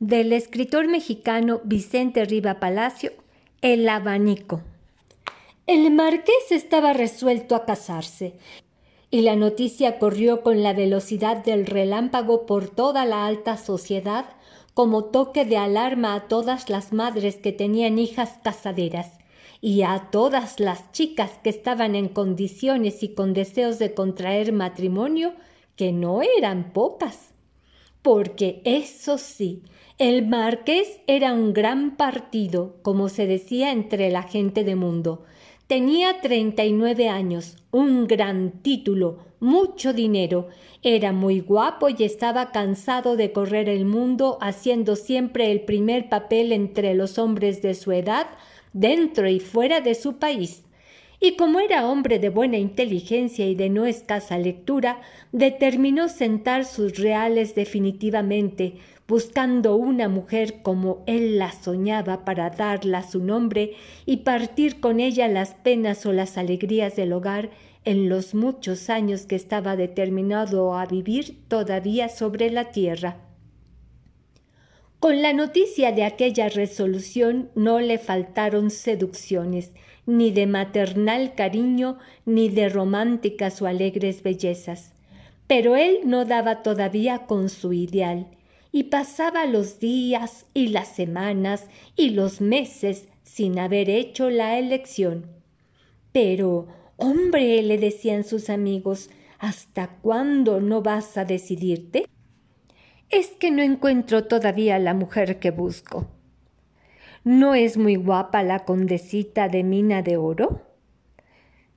Del 0.00 0.32
escritor 0.32 0.88
mexicano 0.88 1.60
Vicente 1.62 2.24
Riva 2.24 2.58
Palacio, 2.58 3.12
El 3.60 3.88
abanico. 3.88 4.60
El 5.68 5.92
marqués 5.92 6.50
estaba 6.50 6.94
resuelto 6.94 7.54
a 7.54 7.64
casarse, 7.64 8.34
y 9.08 9.20
la 9.20 9.36
noticia 9.36 10.00
corrió 10.00 10.42
con 10.42 10.64
la 10.64 10.72
velocidad 10.72 11.36
del 11.36 11.64
relámpago 11.64 12.44
por 12.44 12.68
toda 12.68 13.04
la 13.04 13.24
alta 13.24 13.56
sociedad 13.56 14.24
como 14.74 15.04
toque 15.04 15.44
de 15.44 15.58
alarma 15.58 16.16
a 16.16 16.26
todas 16.26 16.68
las 16.68 16.92
madres 16.92 17.36
que 17.36 17.52
tenían 17.52 18.00
hijas 18.00 18.40
casaderas 18.42 19.21
y 19.64 19.82
a 19.82 20.08
todas 20.10 20.58
las 20.58 20.90
chicas 20.90 21.38
que 21.42 21.48
estaban 21.48 21.94
en 21.94 22.08
condiciones 22.08 23.04
y 23.04 23.14
con 23.14 23.32
deseos 23.32 23.78
de 23.78 23.94
contraer 23.94 24.52
matrimonio, 24.52 25.34
que 25.76 25.92
no 25.92 26.20
eran 26.20 26.72
pocas. 26.72 27.32
Porque 28.02 28.60
eso 28.64 29.18
sí, 29.18 29.62
el 29.98 30.26
marqués 30.26 30.98
era 31.06 31.32
un 31.32 31.52
gran 31.52 31.96
partido, 31.96 32.74
como 32.82 33.08
se 33.08 33.28
decía 33.28 33.70
entre 33.70 34.10
la 34.10 34.24
gente 34.24 34.64
de 34.64 34.74
mundo. 34.74 35.22
Tenía 35.68 36.20
treinta 36.20 36.64
y 36.64 36.72
nueve 36.72 37.08
años, 37.08 37.56
un 37.70 38.08
gran 38.08 38.62
título, 38.62 39.18
mucho 39.38 39.92
dinero, 39.92 40.48
era 40.82 41.12
muy 41.12 41.38
guapo 41.38 41.88
y 41.88 42.02
estaba 42.02 42.50
cansado 42.50 43.14
de 43.14 43.30
correr 43.30 43.68
el 43.68 43.84
mundo 43.84 44.38
haciendo 44.40 44.96
siempre 44.96 45.52
el 45.52 45.60
primer 45.60 46.08
papel 46.08 46.50
entre 46.50 46.94
los 46.94 47.16
hombres 47.16 47.62
de 47.62 47.74
su 47.74 47.92
edad, 47.92 48.26
dentro 48.72 49.28
y 49.28 49.40
fuera 49.40 49.80
de 49.80 49.94
su 49.94 50.18
país. 50.18 50.64
Y 51.20 51.36
como 51.36 51.60
era 51.60 51.86
hombre 51.86 52.18
de 52.18 52.30
buena 52.30 52.58
inteligencia 52.58 53.46
y 53.46 53.54
de 53.54 53.70
no 53.70 53.86
escasa 53.86 54.38
lectura, 54.38 55.00
determinó 55.30 56.08
sentar 56.08 56.64
sus 56.64 56.98
reales 56.98 57.54
definitivamente, 57.54 58.74
buscando 59.06 59.76
una 59.76 60.08
mujer 60.08 60.62
como 60.62 61.04
él 61.06 61.38
la 61.38 61.52
soñaba 61.52 62.24
para 62.24 62.50
darla 62.50 63.02
su 63.02 63.22
nombre 63.22 63.74
y 64.04 64.18
partir 64.18 64.80
con 64.80 64.98
ella 64.98 65.28
las 65.28 65.54
penas 65.54 66.06
o 66.06 66.12
las 66.12 66.38
alegrías 66.38 66.96
del 66.96 67.12
hogar 67.12 67.50
en 67.84 68.08
los 68.08 68.34
muchos 68.34 68.90
años 68.90 69.26
que 69.26 69.36
estaba 69.36 69.76
determinado 69.76 70.74
a 70.74 70.86
vivir 70.86 71.36
todavía 71.46 72.08
sobre 72.08 72.50
la 72.50 72.70
tierra. 72.70 73.31
Con 75.02 75.20
la 75.20 75.32
noticia 75.32 75.90
de 75.90 76.04
aquella 76.04 76.48
resolución 76.48 77.50
no 77.56 77.80
le 77.80 77.98
faltaron 77.98 78.70
seducciones, 78.70 79.72
ni 80.06 80.30
de 80.30 80.46
maternal 80.46 81.34
cariño, 81.34 81.98
ni 82.24 82.48
de 82.48 82.68
románticas 82.68 83.60
o 83.60 83.66
alegres 83.66 84.22
bellezas. 84.22 84.92
Pero 85.48 85.74
él 85.74 86.02
no 86.04 86.24
daba 86.24 86.62
todavía 86.62 87.26
con 87.26 87.48
su 87.48 87.72
ideal, 87.72 88.28
y 88.70 88.84
pasaba 88.84 89.44
los 89.44 89.80
días 89.80 90.46
y 90.54 90.68
las 90.68 90.94
semanas 90.94 91.66
y 91.96 92.10
los 92.10 92.40
meses 92.40 93.08
sin 93.24 93.58
haber 93.58 93.90
hecho 93.90 94.30
la 94.30 94.56
elección. 94.56 95.26
Pero, 96.12 96.68
hombre, 96.96 97.60
le 97.62 97.76
decían 97.76 98.22
sus 98.22 98.48
amigos, 98.48 99.10
¿hasta 99.40 99.88
cuándo 100.00 100.60
no 100.60 100.80
vas 100.80 101.16
a 101.16 101.24
decidirte? 101.24 102.06
Es 103.12 103.28
que 103.28 103.50
no 103.50 103.62
encuentro 103.62 104.24
todavía 104.24 104.78
la 104.78 104.94
mujer 104.94 105.38
que 105.38 105.50
busco. 105.50 106.08
¿No 107.24 107.54
es 107.54 107.76
muy 107.76 107.96
guapa 107.96 108.42
la 108.42 108.60
condesita 108.60 109.48
de 109.48 109.62
mina 109.62 110.02
de 110.02 110.16
oro? 110.16 110.62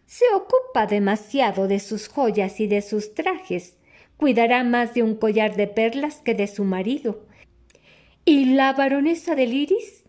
Se 0.06 0.24
ocupa 0.34 0.88
demasiado 0.88 1.68
de 1.68 1.80
sus 1.80 2.08
joyas 2.08 2.62
y 2.62 2.68
de 2.68 2.82
sus 2.82 3.14
trajes. 3.14 3.78
Cuidará 4.16 4.64
más 4.64 4.94
de 4.94 5.04
un 5.04 5.16
collar 5.16 5.58
de 5.58 5.68
perlas 5.68 6.22
que 6.22 6.34
de 6.34 6.48
su 6.48 6.64
marido. 6.64 7.26
¿Y 8.24 8.56
la 8.56 8.72
baronesa 8.72 9.36
del 9.36 9.54
iris? 9.54 10.06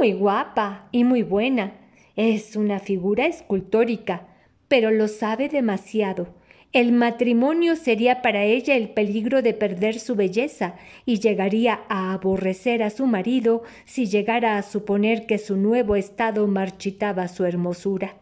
Muy 0.00 0.14
guapa 0.14 0.88
y 0.92 1.04
muy 1.04 1.22
buena. 1.22 1.74
Es 2.16 2.56
una 2.56 2.78
figura 2.78 3.26
escultórica, 3.26 4.26
pero 4.66 4.90
lo 4.90 5.08
sabe 5.08 5.50
demasiado 5.50 6.37
el 6.72 6.92
matrimonio 6.92 7.76
sería 7.76 8.20
para 8.20 8.44
ella 8.44 8.76
el 8.76 8.90
peligro 8.90 9.40
de 9.40 9.54
perder 9.54 9.98
su 9.98 10.14
belleza 10.14 10.74
y 11.06 11.18
llegaría 11.18 11.80
a 11.88 12.12
aborrecer 12.12 12.82
a 12.82 12.90
su 12.90 13.06
marido 13.06 13.62
si 13.86 14.06
llegara 14.06 14.58
a 14.58 14.62
suponer 14.62 15.26
que 15.26 15.38
su 15.38 15.56
nuevo 15.56 15.96
estado 15.96 16.46
marchitaba 16.46 17.28
su 17.28 17.46
hermosura. 17.46 18.16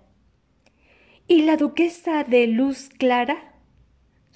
¿Y 1.26 1.42
la 1.42 1.56
duquesa 1.56 2.22
de 2.22 2.46
luz 2.46 2.88
clara? 2.96 3.55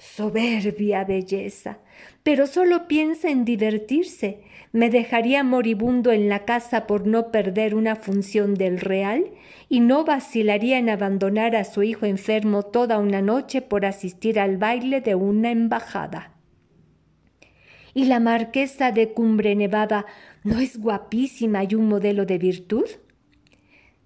Soberbia 0.01 1.03
belleza, 1.03 1.77
pero 2.23 2.47
solo 2.47 2.87
piensa 2.87 3.29
en 3.29 3.45
divertirse. 3.45 4.39
Me 4.71 4.89
dejaría 4.89 5.43
moribundo 5.43 6.11
en 6.11 6.27
la 6.27 6.43
casa 6.43 6.87
por 6.87 7.05
no 7.05 7.31
perder 7.31 7.75
una 7.75 7.95
función 7.95 8.55
del 8.55 8.79
real 8.79 9.25
y 9.69 9.79
no 9.79 10.03
vacilaría 10.03 10.79
en 10.79 10.89
abandonar 10.89 11.55
a 11.55 11.65
su 11.65 11.83
hijo 11.83 12.07
enfermo 12.07 12.63
toda 12.63 12.97
una 12.97 13.21
noche 13.21 13.61
por 13.61 13.85
asistir 13.85 14.39
al 14.39 14.57
baile 14.57 15.01
de 15.01 15.13
una 15.13 15.51
embajada. 15.51 16.33
¿Y 17.93 18.05
la 18.05 18.19
marquesa 18.19 18.91
de 18.91 19.13
Cumbre 19.13 19.55
Nevada 19.55 20.07
no 20.43 20.59
es 20.59 20.79
guapísima 20.79 21.63
y 21.63 21.75
un 21.75 21.87
modelo 21.87 22.25
de 22.25 22.39
virtud? 22.39 22.85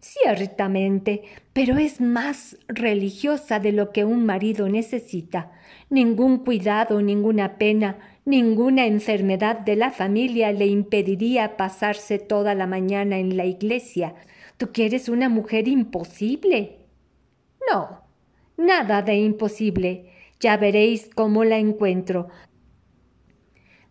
Ciertamente, 0.05 1.23
pero 1.51 1.77
es 1.77 1.99
más 1.99 2.57
religiosa 2.67 3.59
de 3.59 3.71
lo 3.71 3.91
que 3.91 4.05
un 4.05 4.25
marido 4.25 4.69
necesita. 4.69 5.51
Ningún 5.89 6.39
cuidado, 6.45 7.01
ninguna 7.01 7.57
pena, 7.57 7.97
ninguna 8.23 8.85
enfermedad 8.85 9.59
de 9.59 9.75
la 9.75 9.91
familia 9.91 10.51
le 10.51 10.67
impediría 10.67 11.57
pasarse 11.57 12.19
toda 12.19 12.53
la 12.53 12.67
mañana 12.67 13.17
en 13.17 13.35
la 13.35 13.45
iglesia, 13.45 14.15
Tú 14.57 14.71
quieres 14.71 15.09
una 15.09 15.27
mujer 15.27 15.67
imposible. 15.67 16.77
No, 17.69 18.01
nada 18.57 19.01
de 19.01 19.15
imposible. 19.15 20.11
Ya 20.39 20.55
veréis 20.55 21.09
cómo 21.13 21.43
la 21.43 21.57
encuentro. 21.57 22.29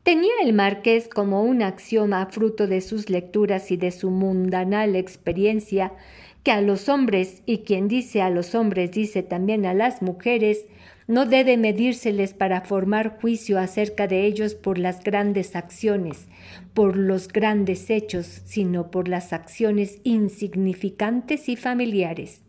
Tenía 0.05 0.35
el 0.43 0.53
marqués 0.53 1.09
como 1.09 1.43
un 1.43 1.63
axioma 1.63 2.27
fruto 2.27 2.67
de 2.67 2.83
sus 2.83 3.09
lecturas 3.09 3.71
y 3.71 3.79
de 3.79 3.91
su 3.91 4.11
mundanal 4.11 4.97
experiencia 4.97 5.95
que 6.43 6.53
a 6.53 6.61
los 6.61 6.91
hombres, 6.91 7.43
y 7.47 7.61
quien 7.61 7.89
dice 7.89 8.21
a 8.21 8.29
los 8.29 8.55
hombres 8.55 8.93
dice 8.93 9.23
también 9.23 9.65
a 9.65 9.73
las 9.73 10.03
mujeres, 10.03 10.67
no 11.07 11.25
debe 11.25 11.57
medírseles 11.57 12.35
para 12.35 12.61
formar 12.61 13.19
juicio 13.19 13.59
acerca 13.59 14.07
de 14.07 14.27
ellos 14.27 14.55
por 14.55 14.79
las 14.79 15.03
grandes 15.03 15.57
acciones, 15.57 16.29
por 16.75 16.99
los 16.99 17.29
grandes 17.29 17.89
hechos, 17.89 18.43
sino 18.45 18.91
por 18.91 19.09
las 19.09 19.33
acciones 19.33 20.01
insignificantes 20.05 21.49
y 21.49 21.57
familiares. 21.57 22.43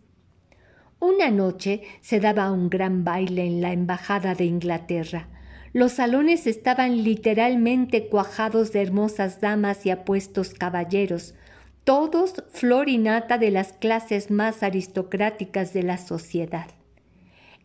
Una 0.99 1.31
noche 1.31 1.83
se 2.01 2.19
daba 2.19 2.51
un 2.51 2.69
gran 2.69 3.05
baile 3.05 3.45
en 3.45 3.61
la 3.61 3.71
Embajada 3.71 4.35
de 4.35 4.43
Inglaterra. 4.43 5.29
Los 5.75 5.91
salones 5.91 6.47
estaban 6.47 7.03
literalmente 7.03 8.07
cuajados 8.07 8.71
de 8.71 8.81
hermosas 8.81 9.41
damas 9.41 9.85
y 9.85 9.89
apuestos 9.89 10.53
caballeros, 10.53 11.35
todos 11.83 12.45
flor 12.53 12.87
y 12.87 12.97
nata 12.97 13.37
de 13.37 13.51
las 13.51 13.73
clases 13.73 14.31
más 14.31 14.63
aristocráticas 14.63 15.73
de 15.73 15.83
la 15.83 15.97
sociedad. 15.97 16.67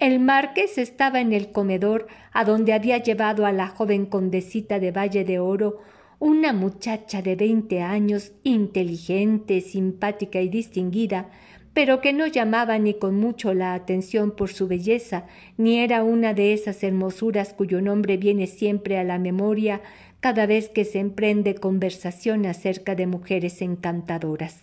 El 0.00 0.18
marqués 0.18 0.76
estaba 0.76 1.20
en 1.20 1.32
el 1.32 1.52
comedor 1.52 2.08
a 2.32 2.44
donde 2.44 2.72
había 2.72 2.98
llevado 2.98 3.46
a 3.46 3.52
la 3.52 3.68
joven 3.68 4.06
condesita 4.06 4.80
de 4.80 4.90
Valle 4.90 5.22
de 5.22 5.38
Oro, 5.38 5.78
una 6.18 6.52
muchacha 6.52 7.22
de 7.22 7.36
veinte 7.36 7.80
años, 7.80 8.32
inteligente, 8.42 9.60
simpática 9.60 10.40
y 10.40 10.48
distinguida, 10.48 11.30
pero 11.74 12.00
que 12.00 12.12
no 12.12 12.26
llamaba 12.26 12.78
ni 12.78 12.94
con 12.94 13.16
mucho 13.16 13.54
la 13.54 13.74
atención 13.74 14.32
por 14.32 14.50
su 14.52 14.66
belleza, 14.66 15.26
ni 15.56 15.78
era 15.78 16.02
una 16.02 16.34
de 16.34 16.52
esas 16.52 16.82
hermosuras 16.82 17.52
cuyo 17.52 17.80
nombre 17.80 18.16
viene 18.16 18.46
siempre 18.46 18.98
a 18.98 19.04
la 19.04 19.18
memoria 19.18 19.80
cada 20.20 20.46
vez 20.46 20.68
que 20.68 20.84
se 20.84 20.98
emprende 20.98 21.54
conversación 21.54 22.46
acerca 22.46 22.94
de 22.94 23.06
mujeres 23.06 23.62
encantadoras. 23.62 24.62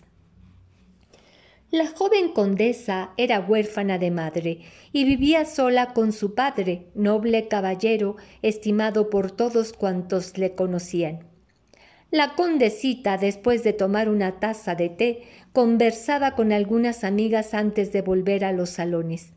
La 1.70 1.86
joven 1.86 2.32
condesa 2.32 3.10
era 3.18 3.40
huérfana 3.40 3.98
de 3.98 4.10
madre 4.10 4.60
y 4.90 5.04
vivía 5.04 5.44
sola 5.44 5.92
con 5.92 6.12
su 6.12 6.34
padre, 6.34 6.86
noble 6.94 7.46
caballero, 7.46 8.16
estimado 8.40 9.10
por 9.10 9.30
todos 9.30 9.74
cuantos 9.74 10.38
le 10.38 10.54
conocían. 10.54 11.24
La 12.10 12.34
condesita, 12.34 13.18
después 13.18 13.62
de 13.64 13.74
tomar 13.74 14.08
una 14.08 14.40
taza 14.40 14.74
de 14.74 14.88
té, 14.88 15.22
conversaba 15.52 16.34
con 16.34 16.52
algunas 16.52 17.04
amigas 17.04 17.52
antes 17.52 17.92
de 17.92 18.00
volver 18.00 18.44
a 18.44 18.52
los 18.52 18.70
salones. 18.70 19.32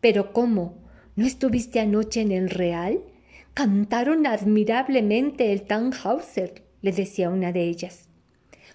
Pero 0.00 0.32
¿cómo? 0.32 0.74
¿No 1.14 1.24
estuviste 1.26 1.80
anoche 1.80 2.20
en 2.20 2.32
el 2.32 2.50
Real? 2.50 3.00
Cantaron 3.54 4.26
admirablemente 4.26 5.52
el 5.52 5.62
Tannhauser, 5.62 6.62
le 6.82 6.92
decía 6.92 7.30
una 7.30 7.52
de 7.52 7.62
ellas. 7.62 8.10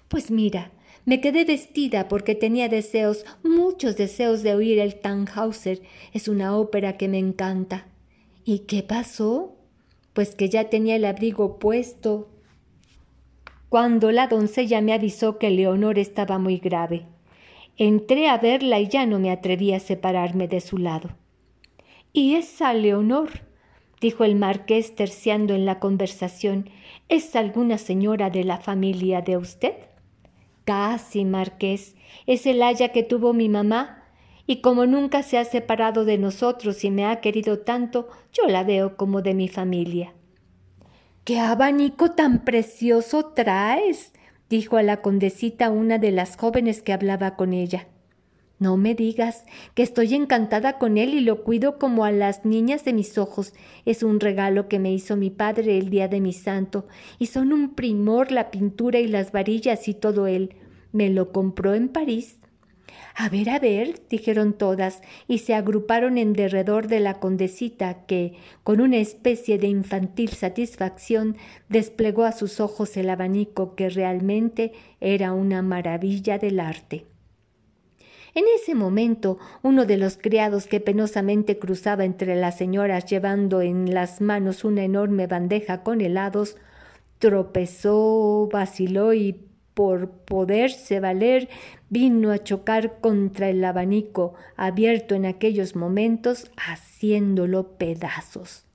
Pues 0.07 0.31
mira, 0.31 0.71
me 1.05 1.21
quedé 1.21 1.45
vestida 1.45 2.07
porque 2.07 2.33
tenía 2.33 2.69
deseos, 2.69 3.25
muchos 3.43 3.97
deseos 3.97 4.41
de 4.41 4.55
oír 4.55 4.79
el 4.79 4.95
Tannhauser. 4.95 5.81
Es 6.13 6.27
una 6.27 6.57
ópera 6.57 6.97
que 6.97 7.07
me 7.07 7.19
encanta. 7.19 7.85
¿Y 8.43 8.59
qué 8.59 8.81
pasó? 8.81 9.55
Pues 10.13 10.35
que 10.35 10.49
ya 10.49 10.69
tenía 10.69 10.95
el 10.95 11.05
abrigo 11.05 11.59
puesto. 11.59 12.29
Cuando 13.71 14.11
la 14.11 14.27
doncella 14.27 14.81
me 14.81 14.91
avisó 14.91 15.37
que 15.37 15.49
Leonor 15.49 15.97
estaba 15.97 16.37
muy 16.37 16.57
grave. 16.57 17.05
Entré 17.77 18.27
a 18.27 18.37
verla 18.37 18.81
y 18.81 18.89
ya 18.89 19.05
no 19.05 19.17
me 19.17 19.31
atreví 19.31 19.71
a 19.71 19.79
separarme 19.79 20.49
de 20.49 20.59
su 20.59 20.77
lado. 20.77 21.11
¿Y 22.11 22.35
esa 22.35 22.73
Leonor? 22.73 23.29
dijo 24.01 24.25
el 24.25 24.35
marqués 24.35 24.93
terciando 24.93 25.53
en 25.53 25.65
la 25.65 25.79
conversación. 25.79 26.69
¿Es 27.07 27.33
alguna 27.33 27.77
señora 27.77 28.29
de 28.29 28.43
la 28.43 28.57
familia 28.57 29.21
de 29.21 29.37
usted? 29.37 29.75
Casi, 30.65 31.23
marqués. 31.23 31.95
Es 32.27 32.45
el 32.45 32.61
haya 32.63 32.89
que 32.89 33.03
tuvo 33.03 33.31
mi 33.31 33.47
mamá, 33.47 34.03
y 34.47 34.57
como 34.57 34.85
nunca 34.85 35.23
se 35.23 35.37
ha 35.37 35.45
separado 35.45 36.03
de 36.03 36.17
nosotros 36.17 36.83
y 36.83 36.91
me 36.91 37.05
ha 37.05 37.21
querido 37.21 37.59
tanto, 37.59 38.09
yo 38.33 38.49
la 38.49 38.65
veo 38.65 38.97
como 38.97 39.21
de 39.21 39.33
mi 39.33 39.47
familia. 39.47 40.13
¡Qué 41.23 41.39
abanico 41.39 42.11
tan 42.11 42.43
precioso 42.43 43.25
traes! 43.25 44.11
dijo 44.49 44.77
a 44.77 44.83
la 44.83 45.03
condesita 45.03 45.69
una 45.69 45.99
de 45.99 46.11
las 46.11 46.35
jóvenes 46.35 46.81
que 46.81 46.93
hablaba 46.93 47.35
con 47.35 47.53
ella. 47.53 47.87
No 48.57 48.75
me 48.75 48.95
digas 48.95 49.45
que 49.75 49.83
estoy 49.83 50.15
encantada 50.15 50.79
con 50.79 50.97
él 50.97 51.13
y 51.13 51.19
lo 51.19 51.43
cuido 51.43 51.77
como 51.77 52.05
a 52.05 52.11
las 52.11 52.43
niñas 52.43 52.85
de 52.85 52.93
mis 52.93 53.19
ojos. 53.19 53.53
Es 53.85 54.01
un 54.01 54.19
regalo 54.19 54.67
que 54.67 54.79
me 54.79 54.91
hizo 54.91 55.15
mi 55.15 55.29
padre 55.29 55.77
el 55.77 55.91
día 55.91 56.07
de 56.07 56.21
mi 56.21 56.33
santo, 56.33 56.87
y 57.19 57.27
son 57.27 57.53
un 57.53 57.75
primor 57.75 58.31
la 58.31 58.49
pintura 58.49 58.99
y 58.99 59.07
las 59.07 59.31
varillas 59.31 59.87
y 59.87 59.93
todo 59.93 60.25
él. 60.25 60.55
Me 60.91 61.09
lo 61.09 61.31
compró 61.31 61.75
en 61.75 61.89
París. 61.89 62.40
A 63.15 63.29
ver, 63.29 63.49
a 63.49 63.59
ver, 63.59 64.01
dijeron 64.09 64.53
todas, 64.53 65.01
y 65.27 65.39
se 65.39 65.53
agruparon 65.53 66.17
en 66.17 66.33
derredor 66.33 66.87
de 66.87 66.99
la 66.99 67.19
condesita, 67.19 68.05
que, 68.05 68.33
con 68.63 68.79
una 68.79 68.97
especie 68.97 69.57
de 69.57 69.67
infantil 69.67 70.29
satisfacción, 70.29 71.35
desplegó 71.67 72.23
a 72.23 72.31
sus 72.31 72.59
ojos 72.59 72.95
el 72.97 73.09
abanico 73.09 73.75
que 73.75 73.89
realmente 73.89 74.71
era 75.01 75.33
una 75.33 75.61
maravilla 75.61 76.37
del 76.37 76.59
arte. 76.59 77.05
En 78.33 78.45
ese 78.55 78.75
momento, 78.75 79.39
uno 79.61 79.85
de 79.85 79.97
los 79.97 80.17
criados 80.17 80.65
que 80.65 80.79
penosamente 80.79 81.59
cruzaba 81.59 82.05
entre 82.05 82.35
las 82.35 82.57
señoras 82.57 83.05
llevando 83.05 83.61
en 83.61 83.93
las 83.93 84.21
manos 84.21 84.63
una 84.63 84.83
enorme 84.83 85.27
bandeja 85.27 85.83
con 85.83 85.99
helados, 85.99 86.55
tropezó, 87.19 88.47
vaciló 88.51 89.13
y 89.13 89.50
por 89.73 90.09
poderse 90.09 90.99
valer 90.99 91.49
vino 91.89 92.31
a 92.31 92.39
chocar 92.39 92.99
contra 92.99 93.49
el 93.49 93.63
abanico 93.63 94.33
abierto 94.55 95.15
en 95.15 95.25
aquellos 95.25 95.75
momentos, 95.75 96.51
haciéndolo 96.57 97.77
pedazos. 97.77 98.65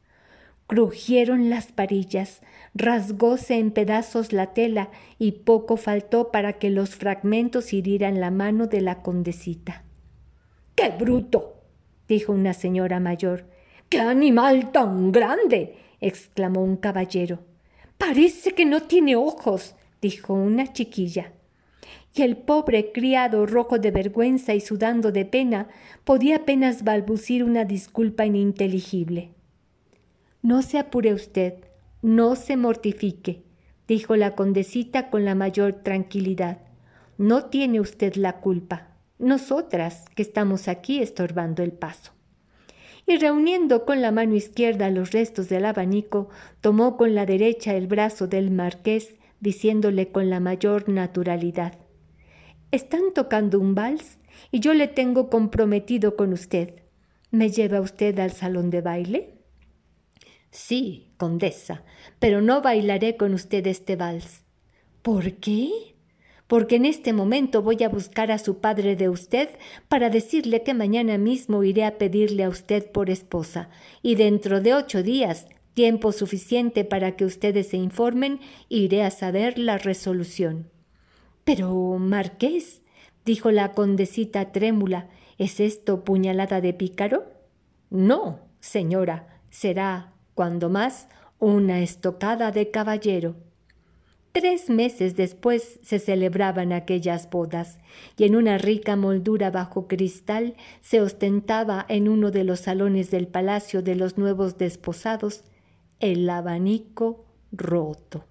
Crujieron 0.66 1.48
las 1.48 1.70
parillas, 1.70 2.42
rasgóse 2.74 3.58
en 3.58 3.70
pedazos 3.70 4.32
la 4.32 4.52
tela 4.52 4.90
y 5.18 5.32
poco 5.32 5.76
faltó 5.76 6.32
para 6.32 6.54
que 6.54 6.70
los 6.70 6.96
fragmentos 6.96 7.72
hirieran 7.72 8.20
la 8.20 8.32
mano 8.32 8.66
de 8.66 8.80
la 8.80 9.02
condesita. 9.02 9.84
¡Qué 10.74 10.90
bruto! 10.90 11.62
dijo 12.08 12.32
una 12.32 12.52
señora 12.52 12.98
mayor. 12.98 13.46
¡Qué 13.88 14.00
animal 14.00 14.72
tan 14.72 15.12
grande! 15.12 15.76
exclamó 16.00 16.62
un 16.62 16.76
caballero. 16.76 17.38
Parece 17.96 18.52
que 18.52 18.66
no 18.66 18.82
tiene 18.82 19.16
ojos, 19.16 19.76
dijo 20.06 20.34
una 20.34 20.72
chiquilla. 20.72 21.32
Y 22.14 22.22
el 22.22 22.36
pobre 22.36 22.92
criado, 22.92 23.44
rojo 23.44 23.80
de 23.80 23.90
vergüenza 23.90 24.54
y 24.54 24.60
sudando 24.60 25.10
de 25.10 25.24
pena, 25.24 25.68
podía 26.04 26.36
apenas 26.36 26.84
balbucir 26.84 27.42
una 27.42 27.64
disculpa 27.64 28.24
ininteligible. 28.24 29.30
No 30.42 30.62
se 30.62 30.78
apure 30.78 31.12
usted, 31.12 31.54
no 32.02 32.36
se 32.36 32.56
mortifique, 32.56 33.42
dijo 33.88 34.14
la 34.14 34.36
condesita 34.36 35.10
con 35.10 35.24
la 35.24 35.34
mayor 35.34 35.72
tranquilidad. 35.82 36.58
No 37.18 37.46
tiene 37.46 37.80
usted 37.80 38.14
la 38.14 38.40
culpa. 38.40 38.86
Nosotras 39.18 40.04
que 40.14 40.22
estamos 40.22 40.68
aquí 40.68 41.00
estorbando 41.00 41.64
el 41.64 41.72
paso. 41.72 42.12
Y 43.08 43.16
reuniendo 43.16 43.84
con 43.84 44.02
la 44.02 44.12
mano 44.12 44.36
izquierda 44.36 44.88
los 44.90 45.10
restos 45.10 45.48
del 45.48 45.64
abanico, 45.64 46.28
tomó 46.60 46.96
con 46.96 47.16
la 47.16 47.26
derecha 47.26 47.74
el 47.74 47.88
brazo 47.88 48.28
del 48.28 48.52
marqués, 48.52 49.15
diciéndole 49.40 50.12
con 50.12 50.30
la 50.30 50.40
mayor 50.40 50.88
naturalidad 50.88 51.78
Están 52.70 53.12
tocando 53.14 53.60
un 53.60 53.74
vals 53.74 54.18
y 54.50 54.60
yo 54.60 54.74
le 54.74 54.88
tengo 54.88 55.30
comprometido 55.30 56.16
con 56.16 56.32
usted. 56.32 56.82
¿Me 57.30 57.50
lleva 57.50 57.80
usted 57.80 58.18
al 58.18 58.32
salón 58.32 58.70
de 58.70 58.80
baile? 58.80 59.34
Sí, 60.50 61.12
condesa, 61.16 61.84
pero 62.18 62.40
no 62.40 62.62
bailaré 62.62 63.16
con 63.16 63.34
usted 63.34 63.66
este 63.66 63.96
vals. 63.96 64.42
¿Por 65.02 65.34
qué? 65.34 65.96
Porque 66.46 66.76
en 66.76 66.86
este 66.86 67.12
momento 67.12 67.62
voy 67.62 67.82
a 67.82 67.88
buscar 67.88 68.30
a 68.30 68.38
su 68.38 68.58
padre 68.60 68.96
de 68.96 69.08
usted 69.08 69.50
para 69.88 70.10
decirle 70.10 70.62
que 70.62 70.74
mañana 70.74 71.18
mismo 71.18 71.62
iré 71.64 71.84
a 71.84 71.98
pedirle 71.98 72.44
a 72.44 72.48
usted 72.48 72.90
por 72.90 73.10
esposa, 73.10 73.68
y 74.02 74.14
dentro 74.14 74.60
de 74.60 74.74
ocho 74.74 75.02
días, 75.02 75.46
tiempo 75.76 76.10
suficiente 76.10 76.86
para 76.86 77.16
que 77.16 77.26
ustedes 77.26 77.68
se 77.68 77.76
informen, 77.76 78.40
iré 78.70 79.04
a 79.04 79.10
saber 79.10 79.58
la 79.58 79.76
resolución. 79.76 80.70
Pero, 81.44 81.98
marqués, 81.98 82.80
dijo 83.26 83.50
la 83.50 83.72
condesita 83.72 84.52
trémula, 84.52 85.10
¿es 85.36 85.60
esto 85.60 86.02
puñalada 86.02 86.62
de 86.62 86.72
pícaro? 86.72 87.26
No, 87.90 88.40
señora, 88.58 89.42
será 89.50 90.14
cuando 90.34 90.70
más 90.70 91.08
una 91.38 91.82
estocada 91.82 92.52
de 92.52 92.70
caballero. 92.70 93.36
Tres 94.32 94.70
meses 94.70 95.14
después 95.14 95.78
se 95.82 95.98
celebraban 95.98 96.72
aquellas 96.72 97.28
bodas, 97.28 97.80
y 98.16 98.24
en 98.24 98.34
una 98.34 98.56
rica 98.56 98.96
moldura 98.96 99.50
bajo 99.50 99.88
cristal 99.88 100.54
se 100.80 101.02
ostentaba 101.02 101.84
en 101.90 102.08
uno 102.08 102.30
de 102.30 102.44
los 102.44 102.60
salones 102.60 103.10
del 103.10 103.28
palacio 103.28 103.82
de 103.82 103.94
los 103.94 104.16
nuevos 104.16 104.56
desposados 104.56 105.44
el 106.00 106.28
abanico 106.28 107.24
roto. 107.52 108.24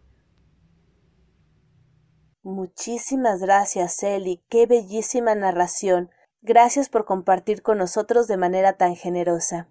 Muchísimas 2.44 3.40
gracias, 3.42 4.04
Eli. 4.04 4.44
Qué 4.50 4.68
bellísima 4.68 5.34
narración. 5.34 6.12
Gracias 6.42 6.90
por 6.90 7.06
compartir 7.06 7.64
con 7.64 7.80
nosotros 7.80 8.28
de 8.28 8.38
manera 8.38 8.74
tan 8.74 8.96
generosa. 8.96 9.68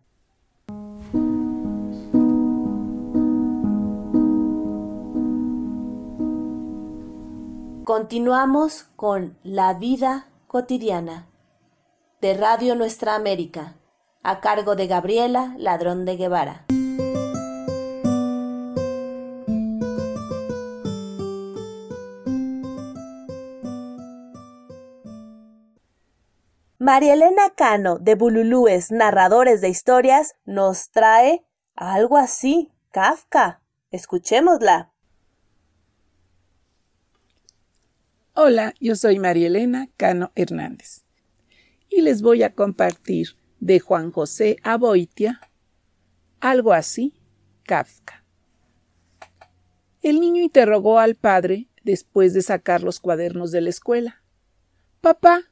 Continuamos 7.85 8.85
con 8.97 9.39
La 9.45 9.75
vida 9.75 10.29
cotidiana 10.49 11.29
de 12.21 12.35
Radio 12.35 12.75
Nuestra 12.75 13.15
América, 13.15 13.77
a 14.23 14.41
cargo 14.41 14.75
de 14.75 14.87
Gabriela 14.89 15.55
Ladrón 15.59 16.05
de 16.07 16.17
Guevara. 16.17 16.64
María 26.85 27.15
Elena 27.15 27.49
Cano 27.57 27.99
de 27.99 28.15
Bululúes 28.15 28.93
Narradores 28.93 29.63
de 29.63 29.71
Historias 29.71 30.35
nos 30.45 30.91
trae 30.91 31.43
algo 31.75 32.19
así, 32.19 32.73
Kafka. 32.91 33.63
Escuchémosla. 33.91 34.93
Hola, 38.35 38.75
yo 38.81 38.97
soy 38.97 39.19
María 39.19 39.47
Elena 39.47 39.89
Cano 39.97 40.31
Hernández 40.35 41.07
y 41.89 42.03
les 42.03 42.21
voy 42.21 42.43
a 42.43 42.55
compartir 42.55 43.29
de 43.61 43.81
Juan 43.81 44.13
José 44.13 44.59
Aboitia 44.63 45.41
algo 46.39 46.75
así, 46.75 47.15
Kafka. 47.63 48.27
El 50.03 50.21
niño 50.21 50.43
interrogó 50.43 50.99
al 50.99 51.15
padre 51.15 51.71
después 51.83 52.35
de 52.35 52.43
sacar 52.43 52.83
los 52.83 53.01
cuadernos 53.01 53.53
de 53.53 53.63
la 53.63 53.71
escuela. 53.71 54.23
Papá, 55.01 55.45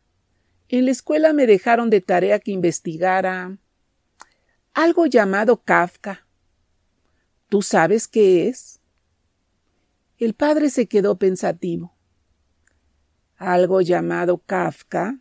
En 0.73 0.87
la 0.87 0.91
escuela 0.91 1.35
me 1.35 1.47
dejaron 1.47 1.91
de 1.91 2.01
tarea 2.01 2.39
que 2.39 2.51
investigara 2.51 3.59
algo 4.73 5.05
llamado 5.05 5.63
Kafka. 5.63 6.27
¿Tú 7.51 7.61
sabes 7.61 8.09
qué 8.09 8.49
es? 8.49 8.81
El 10.17 10.33
padre 10.33 10.71
se 10.71 10.87
quedó 10.87 11.19
pensativo. 11.19 11.95
Algo 13.37 13.83
llamado 13.83 14.39
Kafka. 14.39 15.19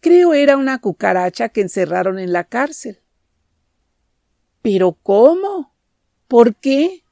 Creo 0.00 0.34
era 0.34 0.58
una 0.58 0.78
cucaracha 0.78 1.48
que 1.48 1.62
encerraron 1.62 2.18
en 2.18 2.34
la 2.34 2.44
cárcel. 2.44 3.00
¿Pero 4.60 4.92
cómo? 4.92 5.74
¿Por 6.28 6.54
qué? 6.54 7.02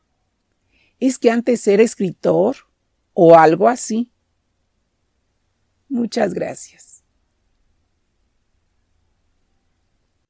¿Es 1.01 1.19
que 1.19 1.31
antes 1.31 1.67
era 1.67 1.83
escritor 1.83 2.57
o 3.15 3.37
algo 3.37 3.69
así? 3.69 4.13
Muchas 5.89 6.35
gracias. 6.35 6.99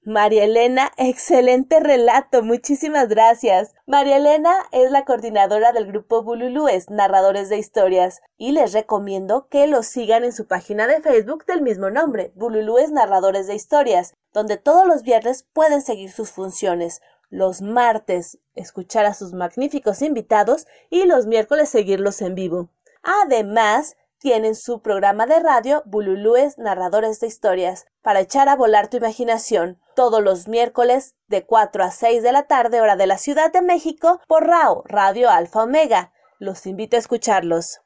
María 0.09 0.45
Elena, 0.45 0.91
excelente 0.97 1.81
relato, 1.81 2.43
muchísimas 2.43 3.09
gracias. 3.09 3.75
María 3.87 4.17
Elena 4.17 4.55
es 4.73 4.91
la 4.91 5.05
coordinadora 5.05 5.73
del 5.73 5.87
grupo 5.87 6.23
Bululúes, 6.23 6.89
narradores 6.89 7.51
de 7.51 7.59
historias, 7.59 8.23
y 8.39 8.53
les 8.53 8.73
recomiendo 8.73 9.49
que 9.49 9.67
los 9.67 9.87
sigan 9.87 10.25
en 10.25 10.33
su 10.33 10.47
página 10.47 10.87
de 10.87 11.03
Facebook 11.03 11.45
del 11.45 11.61
mismo 11.61 11.91
nombre, 11.91 12.33
Bululúes 12.37 12.91
Narradores 12.91 13.49
de 13.49 13.55
Historias, 13.55 14.15
donde 14.33 14.57
todos 14.57 14.87
los 14.87 15.03
viernes 15.03 15.47
pueden 15.53 15.83
seguir 15.83 16.11
sus 16.11 16.31
funciones, 16.31 17.03
los 17.29 17.61
martes 17.61 18.39
escuchar 18.55 19.05
a 19.05 19.13
sus 19.13 19.35
magníficos 19.35 20.01
invitados 20.01 20.67
y 20.89 21.05
los 21.05 21.27
miércoles 21.27 21.69
seguirlos 21.69 22.23
en 22.23 22.35
vivo. 22.35 22.71
Además, 23.03 23.99
tienen 24.19 24.55
su 24.55 24.83
programa 24.83 25.27
de 25.27 25.41
radio 25.41 25.83
Bululúes 25.87 26.59
Narradores 26.59 27.21
de 27.21 27.29
Historias 27.29 27.87
para 28.03 28.21
echar 28.21 28.49
a 28.49 28.57
volar 28.57 28.89
tu 28.89 28.97
imaginación 28.97 29.81
todos 29.95 30.23
los 30.23 30.49
miércoles 30.49 31.15
de 31.29 31.47
4 31.47 31.85
a 31.85 31.91
6 31.91 32.23
de 32.23 32.33
la 32.33 32.45
tarde 32.45 32.81
hora 32.81 32.97
de 32.97 33.07
la 33.07 33.19
Ciudad 33.19 33.53
de 33.53 33.63
México 33.63 34.21
por 34.27 34.47
RAO 34.47 34.83
Radio 34.87 35.31
Alfa 35.31 35.63
Omega. 35.63 36.13
Los 36.39 36.67
invito 36.67 36.97
a 36.97 37.01
escucharlos. 37.01 37.81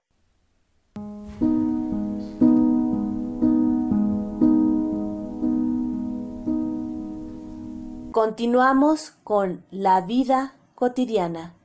Continuamos 8.13 9.13
con 9.25 9.65
La 9.71 10.03
vida 10.03 10.55
cotidiana 10.75 11.57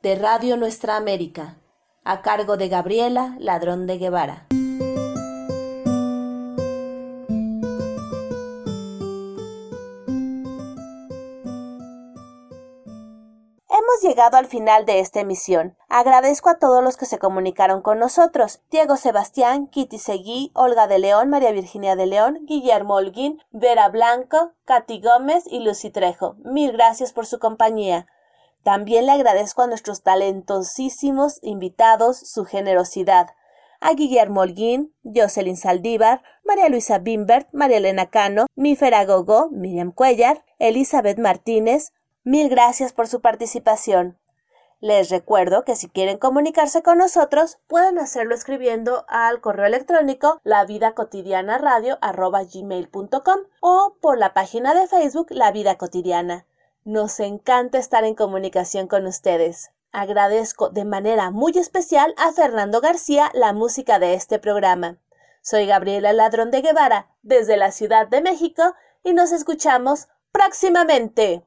de 0.00 0.14
Radio 0.14 0.56
Nuestra 0.56 0.96
América 0.96 1.56
a 2.06 2.22
cargo 2.22 2.56
de 2.56 2.68
Gabriela 2.68 3.36
Ladrón 3.38 3.86
de 3.86 3.98
Guevara. 3.98 4.46
Hemos 13.68 14.02
llegado 14.02 14.36
al 14.36 14.46
final 14.46 14.86
de 14.86 15.00
esta 15.00 15.20
emisión. 15.20 15.76
Agradezco 15.88 16.48
a 16.48 16.58
todos 16.58 16.82
los 16.82 16.96
que 16.96 17.06
se 17.06 17.18
comunicaron 17.18 17.82
con 17.82 17.98
nosotros. 17.98 18.60
Diego 18.70 18.96
Sebastián, 18.96 19.66
Kitty 19.66 19.98
Seguí, 19.98 20.52
Olga 20.54 20.86
de 20.86 20.98
León, 20.98 21.28
María 21.28 21.50
Virginia 21.50 21.96
de 21.96 22.06
León, 22.06 22.38
Guillermo 22.42 22.94
Holguín, 22.94 23.42
Vera 23.50 23.88
Blanco, 23.88 24.52
Katy 24.64 25.00
Gómez 25.00 25.44
y 25.50 25.60
Lucy 25.60 25.90
Trejo. 25.90 26.36
Mil 26.44 26.72
gracias 26.72 27.12
por 27.12 27.26
su 27.26 27.38
compañía. 27.38 28.06
También 28.66 29.06
le 29.06 29.12
agradezco 29.12 29.62
a 29.62 29.68
nuestros 29.68 30.02
talentosísimos 30.02 31.38
invitados 31.40 32.18
su 32.18 32.44
generosidad. 32.44 33.28
A 33.78 33.92
Guillermo 33.92 34.40
Holguín, 34.40 34.92
Jocelyn 35.04 35.56
Saldívar, 35.56 36.24
María 36.44 36.68
Luisa 36.68 36.98
Bimbert, 36.98 37.46
María 37.52 37.76
Elena 37.76 38.10
Cano, 38.10 38.46
Mífera 38.56 39.04
Gogo, 39.04 39.50
Miriam 39.52 39.92
Cuellar, 39.92 40.44
Elizabeth 40.58 41.16
Martínez, 41.16 41.92
mil 42.24 42.48
gracias 42.48 42.92
por 42.92 43.06
su 43.06 43.20
participación. 43.20 44.18
Les 44.80 45.10
recuerdo 45.10 45.64
que 45.64 45.76
si 45.76 45.88
quieren 45.88 46.18
comunicarse 46.18 46.82
con 46.82 46.98
nosotros, 46.98 47.60
pueden 47.68 48.00
hacerlo 48.00 48.34
escribiendo 48.34 49.04
al 49.06 49.40
correo 49.40 49.66
electrónico 49.66 50.40
lavidacotidianaradio.com 50.42 53.38
o 53.60 53.94
por 54.00 54.18
la 54.18 54.34
página 54.34 54.74
de 54.74 54.88
Facebook 54.88 55.28
La 55.30 55.52
Vida 55.52 55.76
Cotidiana. 55.76 56.46
Nos 56.86 57.18
encanta 57.18 57.78
estar 57.78 58.04
en 58.04 58.14
comunicación 58.14 58.86
con 58.86 59.06
ustedes. 59.06 59.72
Agradezco 59.90 60.70
de 60.70 60.84
manera 60.84 61.32
muy 61.32 61.50
especial 61.58 62.14
a 62.16 62.30
Fernando 62.30 62.80
García 62.80 63.28
la 63.34 63.52
música 63.52 63.98
de 63.98 64.14
este 64.14 64.38
programa. 64.38 64.96
Soy 65.42 65.66
Gabriela 65.66 66.12
Ladrón 66.12 66.52
de 66.52 66.62
Guevara, 66.62 67.08
desde 67.22 67.56
la 67.56 67.72
Ciudad 67.72 68.06
de 68.06 68.20
México, 68.20 68.62
y 69.02 69.14
nos 69.14 69.32
escuchamos 69.32 70.06
próximamente. 70.30 71.44